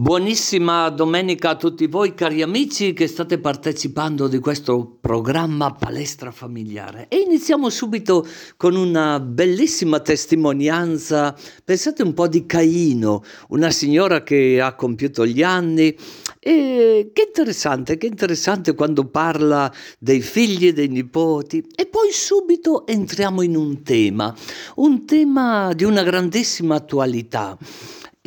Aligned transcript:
Buonissima 0.00 0.90
domenica 0.90 1.50
a 1.50 1.56
tutti 1.56 1.88
voi 1.88 2.14
cari 2.14 2.40
amici 2.40 2.92
che 2.92 3.08
state 3.08 3.40
partecipando 3.40 4.28
di 4.28 4.38
questo 4.38 4.96
programma 5.00 5.72
Palestra 5.72 6.30
Familiare. 6.30 7.06
E 7.08 7.16
iniziamo 7.16 7.68
subito 7.68 8.24
con 8.56 8.76
una 8.76 9.18
bellissima 9.18 9.98
testimonianza. 9.98 11.34
Pensate 11.64 12.04
un 12.04 12.14
po' 12.14 12.28
di 12.28 12.46
Caino, 12.46 13.24
una 13.48 13.72
signora 13.72 14.22
che 14.22 14.60
ha 14.60 14.76
compiuto 14.76 15.26
gli 15.26 15.42
anni. 15.42 15.92
E 16.38 17.10
che 17.12 17.24
interessante, 17.26 17.98
che 17.98 18.06
interessante 18.06 18.76
quando 18.76 19.04
parla 19.08 19.68
dei 19.98 20.20
figli 20.20 20.68
e 20.68 20.72
dei 20.72 20.86
nipoti. 20.86 21.72
E 21.74 21.86
poi 21.86 22.12
subito 22.12 22.86
entriamo 22.86 23.42
in 23.42 23.56
un 23.56 23.82
tema, 23.82 24.32
un 24.76 25.04
tema 25.04 25.72
di 25.74 25.82
una 25.82 26.04
grandissima 26.04 26.76
attualità 26.76 27.58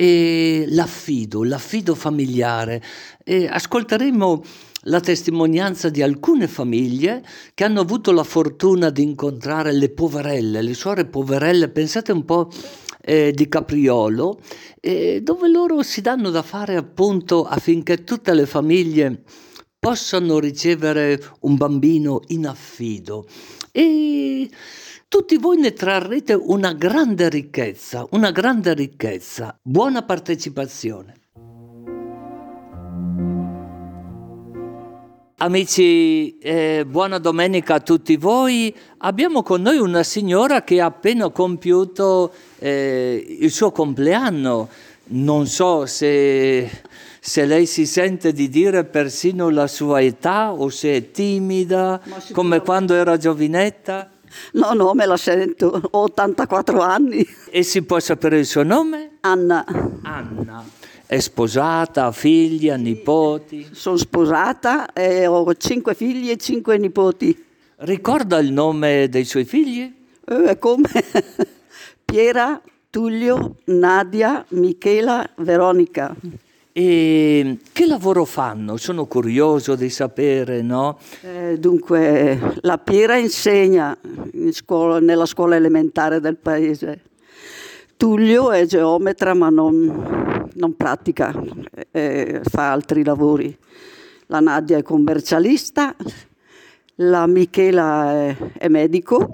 e 0.02 0.66
l'affido, 0.70 1.44
l'affido 1.44 1.94
familiare. 1.94 2.82
E 3.24 3.48
ascolteremo 3.48 4.44
la 4.86 5.00
testimonianza 5.00 5.90
di 5.90 6.02
alcune 6.02 6.48
famiglie 6.48 7.24
che 7.54 7.64
hanno 7.66 7.82
avuto 7.82 8.12
la 8.12 8.24
fortuna 8.24 8.90
di 8.90 9.04
incontrare 9.04 9.72
le 9.72 9.92
poverelle, 9.92 10.64
le 10.64 10.74
suore 10.74 11.06
poverelle, 11.06 11.70
pensate 11.70 12.12
un 12.12 12.26
po' 12.26 12.50
eh, 13.00 13.32
di 13.32 13.48
Capriolo, 13.48 14.40
eh, 14.80 15.22
dove 15.22 15.48
loro 15.48 15.84
si 15.84 16.02
danno 16.02 16.32
da 16.32 16.42
fare 16.42 16.78
appunto 16.78 17.46
affinché 17.46 18.04
tutte 18.04 18.34
le 18.34 18.48
famiglie 18.48 19.22
possano 19.78 20.40
ricevere 20.40 21.22
un 21.42 21.58
bambino 21.58 22.22
in 22.30 22.48
affido. 22.48 23.28
E 23.72 24.50
tutti 25.12 25.36
voi 25.36 25.58
ne 25.58 25.74
trarrete 25.74 26.34
una 26.34 26.72
grande 26.72 27.28
ricchezza, 27.28 28.08
una 28.12 28.32
grande 28.32 28.74
ricchezza. 28.74 29.60
Buona 29.62 30.04
partecipazione. 30.04 31.16
Amici, 35.36 36.38
eh, 36.38 36.86
buona 36.88 37.18
domenica 37.18 37.74
a 37.74 37.80
tutti 37.82 38.16
voi. 38.16 38.74
Abbiamo 39.00 39.44
con 39.44 39.62
noi 39.62 39.80
una 39.80 40.04
signora 40.04 40.64
che 40.64 40.80
ha 40.80 40.86
appena 40.86 41.30
compiuto 41.30 42.32
eh, 42.60 43.38
il 43.42 43.52
suo 43.52 43.72
compleanno. 43.74 44.70
Non 45.08 45.46
so 45.46 45.86
se, 45.88 46.72
se, 47.20 47.46
lei 47.46 47.66
si 47.66 47.86
sente 47.86 48.32
di 48.32 48.48
dire 48.48 48.86
persino 48.86 49.50
la 49.50 49.68
sua 49.68 50.02
età 50.02 50.54
o 50.54 50.70
se 50.70 50.96
è 50.96 51.12
timida, 51.12 52.00
come 52.32 52.62
quando 52.62 52.94
era 52.94 53.18
giovinetta. 53.18 54.10
No, 54.54 54.74
no, 54.74 54.94
me 54.94 55.06
la 55.06 55.18
sento, 55.18 55.82
ho 55.92 56.00
84 56.04 56.80
anni. 56.80 57.28
E 57.50 57.64
si 57.64 57.84
può 57.84 58.00
sapere 58.00 58.40
il 58.40 58.46
suo 58.46 58.64
nome? 58.64 59.18
Anna. 59.22 59.66
Anna. 60.04 60.64
È 61.06 61.20
sposata, 61.20 62.06
ha 62.06 62.12
figli, 62.12 62.70
ha 62.70 62.78
nipoti? 62.78 63.68
Sono 63.72 63.98
sposata 63.98 64.94
e 64.94 65.28
ho 65.28 65.54
cinque 65.56 65.94
figli 65.94 66.30
e 66.30 66.38
cinque 66.38 66.78
nipoti. 66.78 67.46
Ricorda 67.78 68.38
il 68.38 68.54
nome 68.54 69.10
dei 69.10 69.26
suoi 69.26 69.44
figli? 69.44 69.94
Eh, 70.26 70.58
come? 70.58 70.88
Piera, 72.06 72.62
Tullio, 72.90 73.58
Nadia, 73.66 74.46
Michela, 74.50 75.28
Veronica. 75.38 76.16
E 76.74 77.58
che 77.74 77.86
lavoro 77.86 78.24
fanno? 78.24 78.78
Sono 78.78 79.06
curioso 79.06 79.76
di 79.76 79.90
sapere, 79.90 80.62
no? 80.62 80.98
Eh, 81.22 81.58
dunque, 81.60 82.58
la 82.62 82.78
Piera 82.78 83.18
insegna 83.18 83.98
in 84.34 84.54
scuola, 84.54 85.00
nella 85.00 85.26
scuola 85.26 85.58
elementare 85.58 86.22
del 86.22 86.38
paese. 86.38 87.02
Tullio 87.98 88.52
è 88.52 88.66
geometra 88.66 89.34
ma 89.34 89.50
non, 89.50 90.50
non 90.54 90.76
pratica, 90.78 91.34
eh, 91.92 92.42
fa 92.50 92.72
altri 92.72 93.04
lavori. 93.04 93.56
La 94.28 94.40
Nadia 94.40 94.78
è 94.78 94.82
commercialista, 94.82 95.94
la 96.96 97.28
Michela 97.28 98.12
è, 98.14 98.38
è 98.58 98.68
medico 98.70 99.30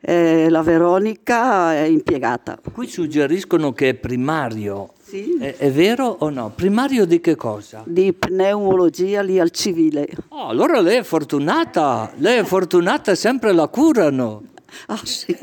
e 0.00 0.48
la 0.48 0.62
Veronica 0.62 1.74
è 1.74 1.82
impiegata. 1.82 2.60
Qui 2.72 2.86
suggeriscono 2.86 3.72
che 3.72 3.88
è 3.88 3.94
primario 3.94 4.93
sì. 5.14 5.36
È, 5.38 5.56
è, 5.56 5.70
vero 5.70 6.16
o 6.18 6.28
no? 6.28 6.50
Primario 6.52 7.04
di 7.04 7.20
che 7.20 7.36
cosa? 7.36 7.84
Di 7.86 8.12
pneumologia 8.12 9.22
lì 9.22 9.38
al 9.38 9.52
civile. 9.52 10.08
Oh, 10.30 10.48
allora 10.48 10.80
lei 10.80 10.98
è 10.98 11.02
fortunata, 11.04 12.12
lei 12.16 12.40
è 12.40 12.44
fortunata, 12.44 13.14
sempre 13.14 13.52
la 13.52 13.68
curano. 13.68 14.42
Ah 14.86 15.00
sì? 15.04 15.36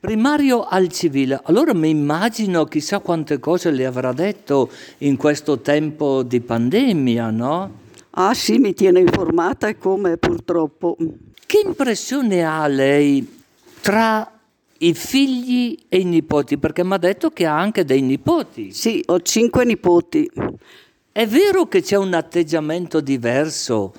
Primario 0.00 0.64
al 0.64 0.88
civile, 0.88 1.40
allora 1.44 1.74
mi 1.74 1.90
immagino 1.90 2.64
chissà 2.64 3.00
quante 3.00 3.38
cose 3.40 3.70
le 3.72 3.84
avrà 3.84 4.12
detto 4.12 4.70
in 4.98 5.16
questo 5.16 5.58
tempo 5.58 6.22
di 6.22 6.40
pandemia, 6.40 7.30
no? 7.30 7.72
Ah 8.10 8.32
sì, 8.32 8.58
mi 8.58 8.74
tiene 8.74 9.00
informata 9.00 9.66
e 9.66 9.76
come 9.76 10.16
purtroppo. 10.16 10.96
Che 11.44 11.62
impressione 11.64 12.44
ha 12.44 12.66
lei 12.68 13.42
tra 13.80 14.37
i 14.78 14.94
figli 14.94 15.76
e 15.88 15.98
i 15.98 16.04
nipoti, 16.04 16.58
perché 16.58 16.84
mi 16.84 16.94
ha 16.94 16.98
detto 16.98 17.30
che 17.30 17.46
ha 17.46 17.58
anche 17.58 17.84
dei 17.84 18.00
nipoti. 18.00 18.72
Sì, 18.72 19.02
ho 19.06 19.20
cinque 19.20 19.64
nipoti. 19.64 20.30
È 21.10 21.26
vero 21.26 21.66
che 21.66 21.82
c'è 21.82 21.96
un 21.96 22.14
atteggiamento 22.14 23.00
diverso 23.00 23.92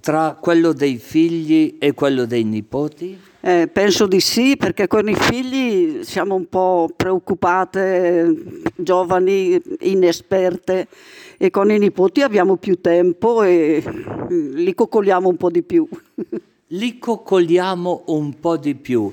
tra 0.00 0.36
quello 0.40 0.72
dei 0.72 0.96
figli 0.96 1.76
e 1.78 1.92
quello 1.92 2.24
dei 2.24 2.44
nipoti? 2.44 3.18
Eh, 3.40 3.68
penso 3.70 4.06
di 4.06 4.20
sì, 4.20 4.56
perché 4.56 4.86
con 4.86 5.06
i 5.06 5.14
figli 5.14 6.02
siamo 6.02 6.34
un 6.34 6.46
po' 6.48 6.88
preoccupate, 6.96 8.34
giovani, 8.76 9.60
inesperte, 9.80 10.88
e 11.36 11.50
con 11.50 11.70
i 11.70 11.78
nipoti 11.78 12.22
abbiamo 12.22 12.56
più 12.56 12.80
tempo 12.80 13.42
e 13.42 13.82
li 14.28 14.72
coccoliamo 14.72 15.28
un 15.28 15.36
po' 15.36 15.50
di 15.50 15.62
più. 15.62 15.86
Li 16.68 16.98
coccoliamo 16.98 18.04
un 18.06 18.38
po' 18.40 18.56
di 18.56 18.74
più. 18.74 19.12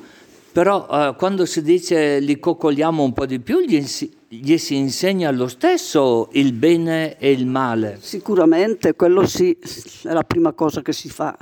Però 0.52 0.88
eh, 0.90 1.16
quando 1.16 1.46
si 1.46 1.62
dice 1.62 2.20
li 2.20 2.38
coccoliamo 2.38 3.02
un 3.02 3.14
po' 3.14 3.26
di 3.26 3.40
più, 3.40 3.62
gli, 3.62 3.82
gli, 4.28 4.58
si 4.58 4.76
insegna 4.76 5.32
lo 5.32 5.48
stesso 5.48 6.28
il 6.34 6.52
bene 6.52 7.18
e 7.18 7.32
il 7.32 7.46
male. 7.46 7.98
Sicuramente, 8.02 8.94
quello 8.94 9.26
sì, 9.26 9.58
è 10.04 10.12
la 10.12 10.24
prima 10.24 10.52
cosa 10.52 10.82
che 10.82 10.92
si 10.92 11.10
fa. 11.10 11.38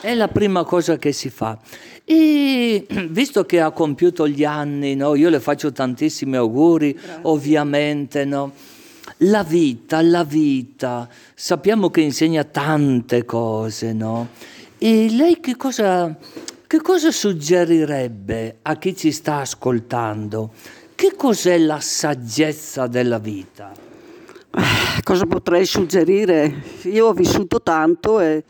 È 0.00 0.14
la 0.14 0.28
prima 0.28 0.64
cosa 0.64 0.98
che 0.98 1.12
si 1.12 1.30
fa. 1.30 1.58
E 2.04 2.86
visto 3.08 3.46
che 3.46 3.60
ha 3.60 3.70
compiuto 3.70 4.28
gli 4.28 4.44
anni, 4.44 4.94
no, 4.94 5.14
io 5.14 5.30
le 5.30 5.40
faccio 5.40 5.72
tantissimi 5.72 6.36
auguri, 6.36 6.92
Grazie. 6.92 7.18
ovviamente. 7.22 8.24
No? 8.26 8.52
La 9.18 9.42
vita, 9.42 10.02
la 10.02 10.24
vita, 10.24 11.08
sappiamo 11.34 11.90
che 11.90 12.02
insegna 12.02 12.44
tante 12.44 13.24
cose, 13.24 13.92
no? 13.92 14.28
E 14.78 15.08
lei 15.10 15.38
che 15.40 15.56
cosa 15.56 16.16
che 16.72 16.80
cosa 16.80 17.10
suggerirebbe 17.10 18.60
a 18.62 18.78
chi 18.78 18.96
ci 18.96 19.12
sta 19.12 19.40
ascoltando? 19.40 20.52
Che 20.94 21.12
cos'è 21.16 21.58
la 21.58 21.80
saggezza 21.80 22.86
della 22.86 23.18
vita? 23.18 23.74
Cosa 25.02 25.26
potrei 25.26 25.66
suggerire? 25.66 26.62
Io 26.84 27.08
ho 27.08 27.12
vissuto 27.12 27.60
tanto 27.60 28.20
e 28.20 28.42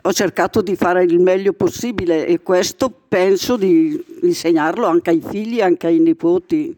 ho 0.00 0.12
cercato 0.14 0.62
di 0.62 0.74
fare 0.74 1.04
il 1.04 1.20
meglio 1.20 1.52
possibile 1.52 2.26
e 2.26 2.40
questo 2.40 2.90
penso 3.08 3.58
di 3.58 4.02
insegnarlo 4.22 4.86
anche 4.86 5.10
ai 5.10 5.20
figli, 5.22 5.60
anche 5.60 5.88
ai 5.88 5.98
nipoti, 5.98 6.74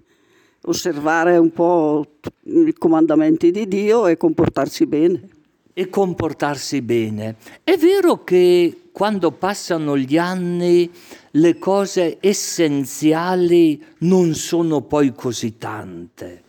osservare 0.62 1.36
un 1.36 1.52
po' 1.52 2.04
i 2.42 2.74
comandamenti 2.76 3.52
di 3.52 3.68
Dio 3.68 4.08
e 4.08 4.16
comportarsi 4.16 4.84
bene. 4.86 5.28
E 5.72 5.88
comportarsi 5.88 6.82
bene. 6.82 7.36
È 7.62 7.76
vero 7.76 8.24
che 8.24 8.78
quando 8.94 9.32
passano 9.32 9.98
gli 9.98 10.16
anni 10.16 10.88
le 11.32 11.58
cose 11.58 12.18
essenziali 12.20 13.84
non 13.98 14.34
sono 14.34 14.82
poi 14.82 15.12
così 15.12 15.58
tante. 15.58 16.42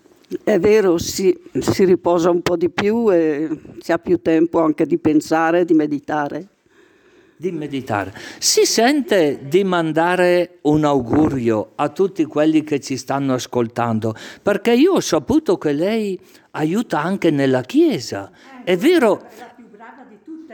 È 0.44 0.60
vero, 0.60 1.00
si, 1.00 1.36
si 1.58 1.86
riposa 1.86 2.30
un 2.30 2.44
po' 2.44 2.56
di 2.56 2.70
più 2.70 3.12
e 3.12 3.50
si 3.80 3.92
ha 3.92 3.98
più 3.98 4.22
tempo 4.22 4.62
anche 4.62 4.86
di 4.86 5.00
pensare, 5.00 5.66
di 5.66 5.74
meditare. 5.74 6.48
Di 7.36 7.52
meditare. 7.52 8.14
Si 8.38 8.64
sente 8.64 9.40
di 9.48 9.64
mandare 9.64 10.60
un 10.62 10.86
augurio 10.86 11.72
a 11.74 11.90
tutti 11.90 12.26
quelli 12.26 12.64
che 12.64 12.80
ci 12.80 12.96
stanno 12.96 13.34
ascoltando, 13.34 14.14
perché 14.44 14.72
io 14.72 14.94
ho 14.94 15.00
saputo 15.00 15.58
che 15.58 15.74
lei 15.74 16.20
aiuta 16.52 17.02
anche 17.02 17.32
nella 17.32 17.62
Chiesa. 17.62 18.32
È 18.64 18.78
vero, 18.78 19.26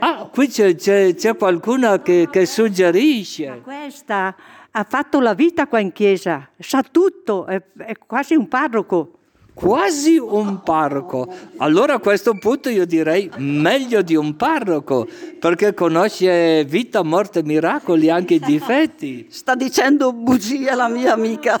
Ah, 0.04 0.28
qui 0.32 0.48
c'è, 0.48 0.74
c'è, 0.74 1.14
c'è 1.14 1.36
qualcuno 1.36 2.02
che, 2.02 2.26
che 2.28 2.44
suggerisce. 2.44 3.48
Ma 3.48 3.56
questa 3.58 4.34
ha 4.72 4.84
fatto 4.88 5.20
la 5.20 5.32
vita 5.32 5.68
qua 5.68 5.78
in 5.78 5.92
chiesa, 5.92 6.48
sa 6.58 6.82
tutto, 6.82 7.46
è, 7.46 7.62
è 7.78 7.96
quasi 8.04 8.34
un 8.34 8.48
parroco. 8.48 9.18
Quasi 9.54 10.16
un 10.16 10.60
parroco. 10.64 11.32
Allora 11.58 11.94
a 11.94 11.98
questo 12.00 12.36
punto 12.36 12.68
io 12.68 12.84
direi 12.84 13.30
meglio 13.36 14.02
di 14.02 14.16
un 14.16 14.34
parroco, 14.34 15.06
perché 15.38 15.72
conosce 15.72 16.64
vita, 16.64 17.04
morte, 17.04 17.44
miracoli, 17.44 18.10
anche 18.10 18.34
i 18.34 18.40
difetti. 18.44 19.28
Sta 19.30 19.54
dicendo 19.54 20.12
bugia 20.12 20.74
la 20.74 20.88
mia 20.88 21.12
amica. 21.12 21.60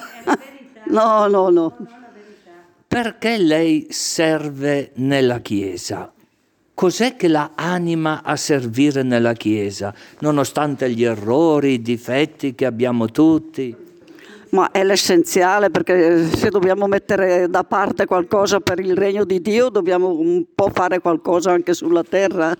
No, 0.86 1.28
no, 1.28 1.48
no. 1.48 1.76
perché 2.88 3.38
lei 3.38 3.86
serve 3.90 4.90
nella 4.96 5.38
Chiesa? 5.38 6.12
Cos'è 6.82 7.14
che 7.14 7.28
la 7.28 7.52
anima 7.54 8.22
a 8.24 8.34
servire 8.34 9.04
nella 9.04 9.34
Chiesa, 9.34 9.94
nonostante 10.18 10.90
gli 10.90 11.04
errori, 11.04 11.74
i 11.74 11.80
difetti 11.80 12.56
che 12.56 12.66
abbiamo 12.66 13.06
tutti? 13.06 13.72
Ma 14.48 14.68
è 14.72 14.82
l'essenziale 14.82 15.70
perché 15.70 16.26
se 16.26 16.48
dobbiamo 16.48 16.88
mettere 16.88 17.48
da 17.48 17.62
parte 17.62 18.04
qualcosa 18.04 18.58
per 18.58 18.80
il 18.80 18.96
regno 18.96 19.22
di 19.22 19.40
Dio, 19.40 19.68
dobbiamo 19.68 20.08
un 20.08 20.44
po' 20.52 20.70
fare 20.74 20.98
qualcosa 20.98 21.52
anche 21.52 21.72
sulla 21.72 22.02
terra. 22.02 22.52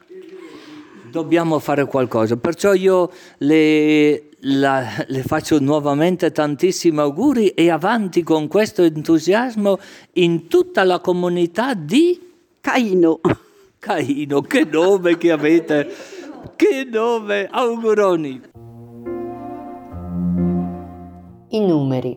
Dobbiamo 1.10 1.58
fare 1.58 1.84
qualcosa, 1.86 2.36
perciò 2.36 2.74
io 2.74 3.10
le, 3.38 4.28
la, 4.42 4.84
le 5.04 5.22
faccio 5.24 5.58
nuovamente 5.58 6.30
tantissimi 6.30 7.00
auguri 7.00 7.48
e 7.48 7.70
avanti 7.70 8.22
con 8.22 8.46
questo 8.46 8.84
entusiasmo 8.84 9.80
in 10.12 10.46
tutta 10.46 10.84
la 10.84 11.00
comunità 11.00 11.74
di 11.74 12.20
Caino. 12.60 13.19
Caino, 13.84 14.43
che 14.43 14.64
nome 14.64 15.17
che 15.17 15.32
avete! 15.32 15.88
Che 16.55 16.88
nome! 16.88 17.49
Auguroni! 17.50 18.40
I 21.49 21.67
numeri 21.67 22.17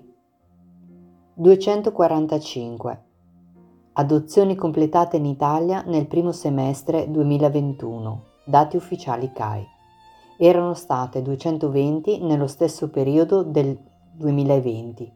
245 1.34 3.04
Adozioni 3.94 4.54
completate 4.54 5.18
in 5.18 5.26
Italia 5.26 5.82
nel 5.88 6.06
primo 6.06 6.32
semestre 6.32 7.10
2021 7.10 8.24
Dati 8.46 8.76
ufficiali 8.78 9.32
CAI 9.34 9.66
erano 10.38 10.76
state 10.76 11.24
220 11.24 12.20
nello 12.22 12.46
stesso 12.46 12.92
periodo 12.92 13.42
del 13.42 13.76
2020 14.14 15.12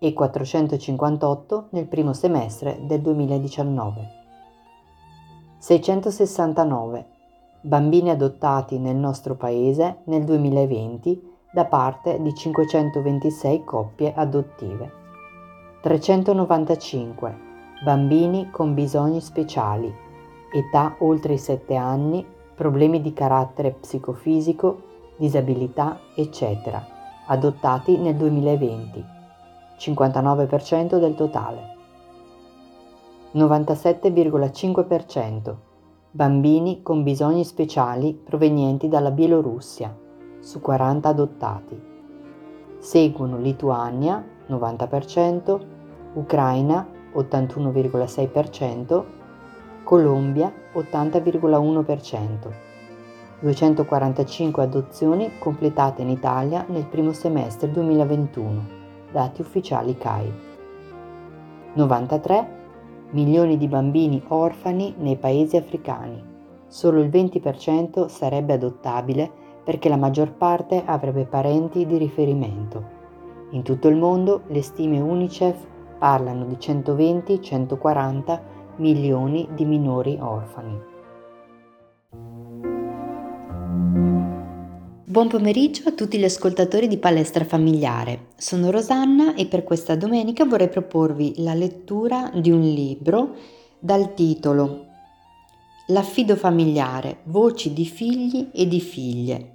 e 0.00 0.12
458 0.12 1.68
nel 1.70 1.86
primo 1.86 2.12
semestre 2.12 2.80
del 2.88 3.00
2019. 3.02 4.21
669 5.62 7.06
bambini 7.60 8.10
adottati 8.10 8.80
nel 8.80 8.96
nostro 8.96 9.36
paese 9.36 9.98
nel 10.06 10.24
2020 10.24 11.22
da 11.52 11.66
parte 11.66 12.20
di 12.20 12.34
526 12.34 13.62
coppie 13.62 14.12
adottive. 14.12 14.90
395 15.82 17.38
bambini 17.84 18.50
con 18.50 18.74
bisogni 18.74 19.20
speciali, 19.20 19.94
età 20.52 20.96
oltre 20.98 21.34
i 21.34 21.38
7 21.38 21.76
anni 21.76 22.26
problemi 22.56 23.00
di 23.00 23.12
carattere 23.12 23.70
psicofisico, 23.70 24.82
disabilità, 25.16 26.00
eccetera, 26.16 26.84
adottati 27.28 27.98
nel 27.98 28.16
2020, 28.16 29.04
59% 29.78 30.98
del 30.98 31.14
totale. 31.14 31.71
97,5% 33.34 35.56
bambini 36.10 36.82
con 36.82 37.02
bisogni 37.02 37.44
speciali 37.44 38.12
provenienti 38.12 38.88
dalla 38.88 39.10
Bielorussia, 39.10 39.96
su 40.40 40.60
40 40.60 41.08
adottati. 41.08 41.82
Seguono 42.78 43.38
Lituania, 43.38 44.22
90%, 44.46 45.60
Ucraina, 46.12 46.86
81,6%, 47.14 49.04
Colombia 49.82 50.52
80,1%, 50.74 52.52
245 53.40 54.62
adozioni 54.62 55.38
completate 55.38 56.02
in 56.02 56.10
Italia 56.10 56.66
nel 56.68 56.84
primo 56.84 57.12
semestre 57.12 57.70
2021, 57.70 58.66
dati 59.10 59.40
ufficiali 59.40 59.96
CAI. 59.96 60.30
93 61.72 62.60
milioni 63.12 63.56
di 63.56 63.68
bambini 63.68 64.22
orfani 64.28 64.94
nei 64.98 65.16
paesi 65.16 65.56
africani, 65.56 66.22
solo 66.66 67.00
il 67.00 67.08
20% 67.08 68.06
sarebbe 68.06 68.54
adottabile 68.54 69.30
perché 69.64 69.88
la 69.88 69.96
maggior 69.96 70.32
parte 70.32 70.82
avrebbe 70.84 71.24
parenti 71.24 71.86
di 71.86 71.96
riferimento. 71.96 73.00
In 73.50 73.62
tutto 73.62 73.88
il 73.88 73.96
mondo 73.96 74.42
le 74.48 74.62
stime 74.62 75.00
UNICEF 75.00 75.66
parlano 75.98 76.46
di 76.46 76.56
120-140 76.56 78.40
milioni 78.76 79.48
di 79.54 79.64
minori 79.64 80.18
orfani. 80.20 80.91
Buon 85.12 85.28
pomeriggio 85.28 85.90
a 85.90 85.92
tutti 85.92 86.16
gli 86.16 86.24
ascoltatori 86.24 86.88
di 86.88 86.96
Palestra 86.96 87.44
Familiare. 87.44 88.28
Sono 88.38 88.70
Rosanna 88.70 89.34
e 89.34 89.44
per 89.44 89.62
questa 89.62 89.94
domenica 89.94 90.46
vorrei 90.46 90.70
proporvi 90.70 91.34
la 91.42 91.52
lettura 91.52 92.30
di 92.34 92.50
un 92.50 92.62
libro 92.62 93.36
dal 93.78 94.14
titolo 94.14 94.86
L'affido 95.88 96.34
familiare, 96.34 97.18
voci 97.24 97.74
di 97.74 97.84
figli 97.84 98.48
e 98.54 98.66
di 98.66 98.80
figlie, 98.80 99.50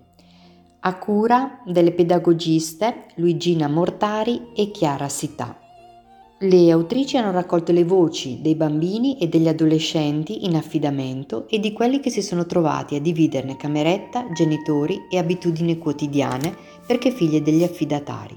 a 0.81 0.95
cura 1.00 1.63
delle 1.65 1.92
pedagogiste 1.92 3.06
Luigina 3.15 3.68
Mortari 3.68 4.50
e 4.56 4.69
Chiara 4.69 5.09
Sità. 5.09 5.66
Le 6.39 6.69
autrici 6.69 7.17
hanno 7.17 7.31
raccolto 7.31 7.71
le 7.71 7.83
voci 7.83 8.41
dei 8.43 8.53
bambini 8.53 9.17
e 9.17 9.27
degli 9.27 9.47
adolescenti 9.47 10.45
in 10.45 10.55
affidamento 10.55 11.47
e 11.49 11.57
di 11.57 11.73
quelli 11.73 11.99
che 11.99 12.11
si 12.11 12.21
sono 12.21 12.45
trovati 12.45 12.93
a 12.93 13.01
dividerne 13.01 13.57
cameretta, 13.57 14.31
genitori 14.33 15.07
e 15.09 15.17
abitudini 15.17 15.79
quotidiane 15.79 16.55
perché 16.85 17.09
figlie 17.09 17.41
degli 17.41 17.63
affidatari. 17.63 18.35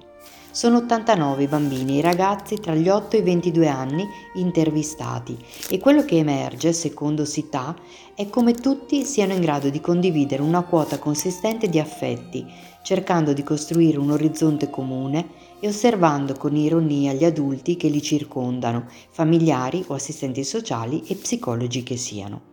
Sono 0.51 0.79
89 0.79 1.43
i 1.43 1.47
bambini 1.47 1.97
e 1.97 1.99
i 1.99 2.01
ragazzi 2.01 2.59
tra 2.59 2.75
gli 2.75 2.89
8 2.89 3.17
e 3.17 3.19
i 3.19 3.23
22 3.23 3.69
anni 3.69 4.09
intervistati 4.35 5.37
e 5.69 5.79
quello 5.79 6.03
che 6.03 6.17
emerge, 6.17 6.73
secondo 6.73 7.27
Sità, 7.27 7.77
è 8.15 8.31
come 8.31 8.55
tutti 8.55 9.05
siano 9.05 9.35
in 9.35 9.43
grado 9.43 9.69
di 9.69 9.81
condividere 9.81 10.41
una 10.41 10.63
quota 10.63 10.99
consistente 10.99 11.69
di 11.69 11.79
affetti, 11.79 12.47
cercando 12.83 13.35
di 13.35 13.43
costruire 13.43 13.99
un 13.99 14.11
orizzonte 14.11 14.71
comune 14.71 15.50
e 15.61 15.69
osservando 15.69 16.35
con 16.35 16.57
ironia 16.57 17.13
gli 17.13 17.25
adulti 17.25 17.77
che 17.77 17.89
li 17.89 18.03
circondano, 18.03 18.87
familiari 19.11 19.85
o 19.89 19.95
assistenti 19.95 20.43
sociali 20.43 21.03
e 21.07 21.15
psicologi 21.15 21.83
che 21.83 21.97
siano. 21.97 22.49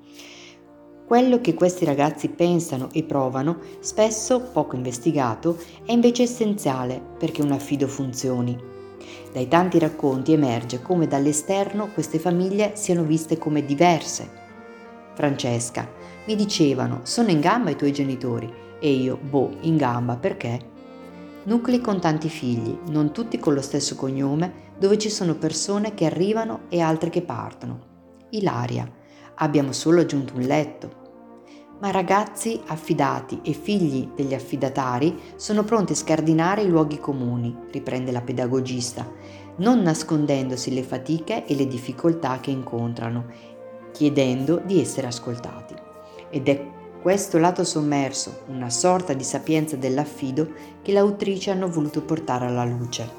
Quello 1.08 1.40
che 1.40 1.54
questi 1.54 1.86
ragazzi 1.86 2.28
pensano 2.28 2.90
e 2.92 3.04
provano, 3.04 3.60
spesso 3.80 4.42
poco 4.52 4.76
investigato, 4.76 5.58
è 5.86 5.94
invece 5.94 6.24
essenziale 6.24 7.02
perché 7.18 7.42
un 7.42 7.54
affido 7.54 7.88
funzioni. 7.88 8.58
Dai 9.32 9.48
tanti 9.48 9.80
racconti 9.80 10.34
emerge 10.34 10.82
come 10.82 11.08
dall'esterno 11.08 11.92
queste 11.94 12.20
famiglie 12.20 12.72
siano 12.76 13.04
viste 13.04 13.38
come 13.38 13.64
diverse. 13.64 14.30
Francesca, 15.14 15.90
mi 16.26 16.36
dicevano, 16.36 17.00
sono 17.04 17.30
in 17.30 17.40
gamba 17.40 17.70
i 17.70 17.78
tuoi 17.78 17.94
genitori 17.94 18.52
e 18.80 18.92
io, 18.92 19.18
boh, 19.18 19.56
in 19.62 19.78
gamba 19.78 20.18
perché? 20.18 20.76
Nuclei 21.48 21.80
con 21.80 22.02
tanti 22.02 22.28
figli, 22.28 22.78
non 22.90 23.14
tutti 23.14 23.40
con 23.40 23.54
lo 23.54 23.62
stesso 23.62 23.96
cognome, 23.96 24.74
dove 24.78 24.98
ci 24.98 25.10
sono 25.10 25.36
persone 25.36 25.94
che 25.94 26.06
arrivano 26.06 26.64
e 26.68 26.82
altre 26.82 27.10
che 27.10 27.22
partono. 27.22 27.80
Ilaria, 28.32 28.86
abbiamo 29.36 29.72
solo 29.72 30.02
aggiunto 30.02 30.34
un 30.36 30.42
letto. 30.42 31.06
Ma 31.80 31.90
ragazzi 31.90 32.60
affidati 32.66 33.40
e 33.44 33.54
figli 33.54 34.10
degli 34.14 34.34
affidatari 34.34 35.18
sono 35.38 35.64
pronti 35.64 35.94
a 35.94 35.96
scardinare 35.96 36.64
i 36.64 36.68
luoghi 36.68 37.00
comuni, 37.00 37.56
riprende 37.72 38.12
la 38.12 38.22
pedagogista, 38.22 39.10
non 39.60 39.82
nascondendosi 39.82 40.74
le 40.74 40.84
fatiche 40.84 41.46
e 41.46 41.56
le 41.56 41.66
difficoltà 41.66 42.42
che 42.42 42.52
incontrano, 42.52 43.26
chiedendo 43.94 44.62
di 44.66 44.82
essere 44.82 45.08
ascoltati. 45.08 45.76
Ed 46.30 46.50
è 46.50 46.76
questo 47.08 47.38
lato 47.38 47.64
sommerso, 47.64 48.42
una 48.48 48.70
sorta 48.70 49.14
di 49.14 49.24
sapienza 49.24 49.78
dell'affido 49.78 50.52
che 50.82 50.92
le 50.92 51.00
autrici 51.00 51.50
hanno 51.50 51.70
voluto 51.70 52.04
portare 52.04 52.48
alla 52.48 52.66
luce. 52.66 53.10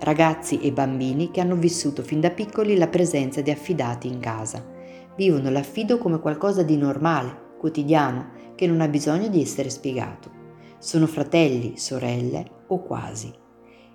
Ragazzi 0.00 0.58
e 0.60 0.72
bambini 0.72 1.30
che 1.30 1.40
hanno 1.40 1.54
vissuto 1.54 2.02
fin 2.02 2.20
da 2.20 2.30
piccoli 2.30 2.76
la 2.76 2.88
presenza 2.88 3.40
di 3.40 3.52
affidati 3.52 4.08
in 4.08 4.18
casa. 4.18 4.66
Vivono 5.14 5.50
l'affido 5.50 5.98
come 5.98 6.18
qualcosa 6.18 6.64
di 6.64 6.76
normale, 6.76 7.54
quotidiano, 7.60 8.30
che 8.56 8.66
non 8.66 8.80
ha 8.80 8.88
bisogno 8.88 9.28
di 9.28 9.40
essere 9.40 9.70
spiegato. 9.70 10.32
Sono 10.78 11.06
fratelli, 11.06 11.76
sorelle 11.76 12.64
o 12.66 12.82
quasi. 12.82 13.32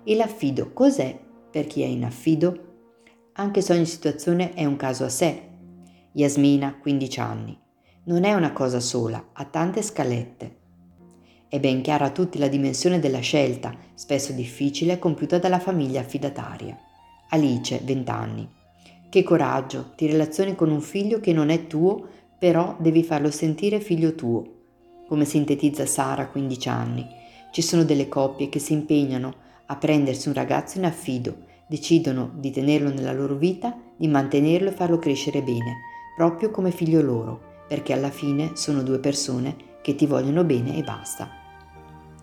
E 0.04 0.16
l'affido 0.16 0.72
cos'è 0.72 1.20
per 1.50 1.66
chi 1.66 1.82
è 1.82 1.86
in 1.86 2.06
affido? 2.06 2.86
Anche 3.34 3.60
se 3.60 3.74
ogni 3.74 3.84
situazione 3.84 4.54
è 4.54 4.64
un 4.64 4.76
caso 4.76 5.04
a 5.04 5.10
sé. 5.10 5.50
Yasmina, 6.12 6.78
15 6.80 7.20
anni 7.20 7.62
non 8.06 8.24
è 8.24 8.34
una 8.34 8.52
cosa 8.52 8.80
sola, 8.80 9.30
ha 9.32 9.44
tante 9.46 9.80
scalette. 9.80 10.56
È 11.48 11.58
ben 11.58 11.80
chiara 11.80 12.06
a 12.06 12.10
tutti 12.10 12.36
la 12.36 12.48
dimensione 12.48 12.98
della 12.98 13.20
scelta, 13.20 13.74
spesso 13.94 14.32
difficile, 14.32 14.98
compiuta 14.98 15.38
dalla 15.38 15.58
famiglia 15.58 16.00
affidataria. 16.00 16.76
Alice, 17.30 17.80
20 17.82 18.10
anni. 18.10 18.48
Che 19.08 19.22
coraggio, 19.22 19.92
ti 19.96 20.06
relazioni 20.06 20.54
con 20.54 20.70
un 20.70 20.82
figlio 20.82 21.18
che 21.18 21.32
non 21.32 21.48
è 21.48 21.66
tuo, 21.66 22.06
però 22.38 22.76
devi 22.78 23.02
farlo 23.02 23.30
sentire 23.30 23.80
figlio 23.80 24.14
tuo. 24.14 24.44
Come 25.08 25.24
sintetizza 25.24 25.86
Sara, 25.86 26.28
15 26.28 26.68
anni. 26.68 27.06
Ci 27.52 27.62
sono 27.62 27.84
delle 27.84 28.08
coppie 28.10 28.50
che 28.50 28.58
si 28.58 28.74
impegnano 28.74 29.32
a 29.66 29.76
prendersi 29.76 30.28
un 30.28 30.34
ragazzo 30.34 30.76
in 30.76 30.84
affido, 30.84 31.36
decidono 31.66 32.32
di 32.34 32.50
tenerlo 32.50 32.92
nella 32.92 33.14
loro 33.14 33.36
vita 33.36 33.74
di 33.96 34.08
mantenerlo 34.08 34.68
e 34.68 34.72
farlo 34.72 34.98
crescere 34.98 35.40
bene, 35.40 35.76
proprio 36.16 36.50
come 36.50 36.70
figlio 36.70 37.00
loro, 37.00 37.52
perché 37.74 37.92
alla 37.92 38.10
fine 38.10 38.52
sono 38.54 38.84
due 38.84 39.00
persone 39.00 39.56
che 39.82 39.96
ti 39.96 40.06
vogliono 40.06 40.44
bene 40.44 40.76
e 40.76 40.84
basta. 40.84 41.28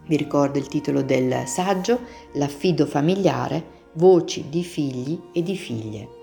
Vi 0.08 0.16
ricordo 0.16 0.58
il 0.58 0.70
titolo 0.70 1.04
del 1.04 1.46
saggio, 1.46 2.00
L'affido 2.36 2.86
familiare, 2.86 3.90
voci 3.96 4.46
di 4.48 4.64
figli 4.64 5.20
e 5.34 5.44
di 5.44 5.58
figlie. 5.58 6.21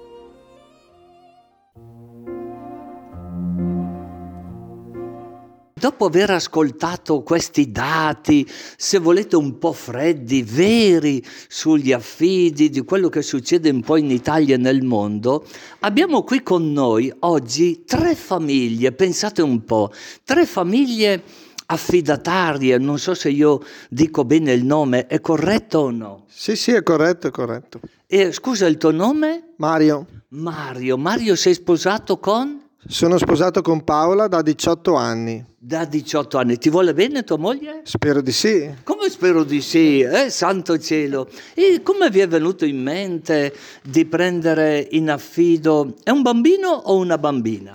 Dopo 5.78 6.06
aver 6.06 6.30
ascoltato 6.30 7.22
questi 7.22 7.70
dati, 7.70 8.44
se 8.76 8.98
volete 8.98 9.36
un 9.36 9.58
po' 9.58 9.72
freddi, 9.72 10.42
veri 10.42 11.24
sugli 11.46 11.92
affidi, 11.92 12.68
di 12.68 12.80
quello 12.82 13.08
che 13.08 13.22
succede 13.22 13.70
un 13.70 13.82
po' 13.82 13.96
in 13.96 14.10
Italia 14.10 14.56
e 14.56 14.58
nel 14.58 14.82
mondo, 14.82 15.46
abbiamo 15.80 16.24
qui 16.24 16.42
con 16.42 16.72
noi 16.72 17.14
oggi 17.20 17.84
tre 17.84 18.16
famiglie, 18.16 18.90
pensate 18.90 19.40
un 19.40 19.64
po', 19.64 19.92
tre 20.24 20.46
famiglie 20.46 21.22
affidatarie, 21.66 22.76
non 22.78 22.98
so 22.98 23.14
se 23.14 23.28
io 23.28 23.62
dico 23.88 24.24
bene 24.24 24.52
il 24.52 24.64
nome, 24.64 25.06
è 25.06 25.20
corretto 25.20 25.78
o 25.78 25.90
no? 25.90 26.24
Sì, 26.28 26.56
sì, 26.56 26.72
è 26.72 26.82
corretto, 26.82 27.28
è 27.28 27.30
corretto. 27.30 27.80
E 28.04 28.32
scusa 28.32 28.66
il 28.66 28.78
tuo 28.78 28.90
nome? 28.90 29.52
Mario, 29.58 30.06
Mario. 30.30 30.98
Mario 30.98 31.36
sei 31.36 31.54
sposato 31.54 32.18
con? 32.18 32.66
Sono 32.86 33.18
sposato 33.18 33.60
con 33.60 33.82
Paola 33.82 34.28
da 34.28 34.40
18 34.40 34.94
anni. 34.94 35.44
Da 35.58 35.84
18 35.84 36.38
anni. 36.38 36.58
Ti 36.58 36.70
vuole 36.70 36.94
bene 36.94 37.24
tua 37.24 37.36
moglie? 37.36 37.80
Spero 37.82 38.20
di 38.20 38.30
sì. 38.30 38.72
Come 38.84 39.10
spero 39.10 39.42
di 39.42 39.60
sì, 39.60 40.00
eh? 40.00 40.30
santo 40.30 40.78
cielo. 40.78 41.28
E 41.54 41.82
come 41.82 42.08
vi 42.08 42.20
è 42.20 42.28
venuto 42.28 42.64
in 42.64 42.80
mente 42.80 43.52
di 43.82 44.04
prendere 44.04 44.86
in 44.92 45.10
affido? 45.10 45.96
È 46.02 46.10
un 46.10 46.22
bambino 46.22 46.68
o 46.68 46.96
una 46.96 47.18
bambina? 47.18 47.72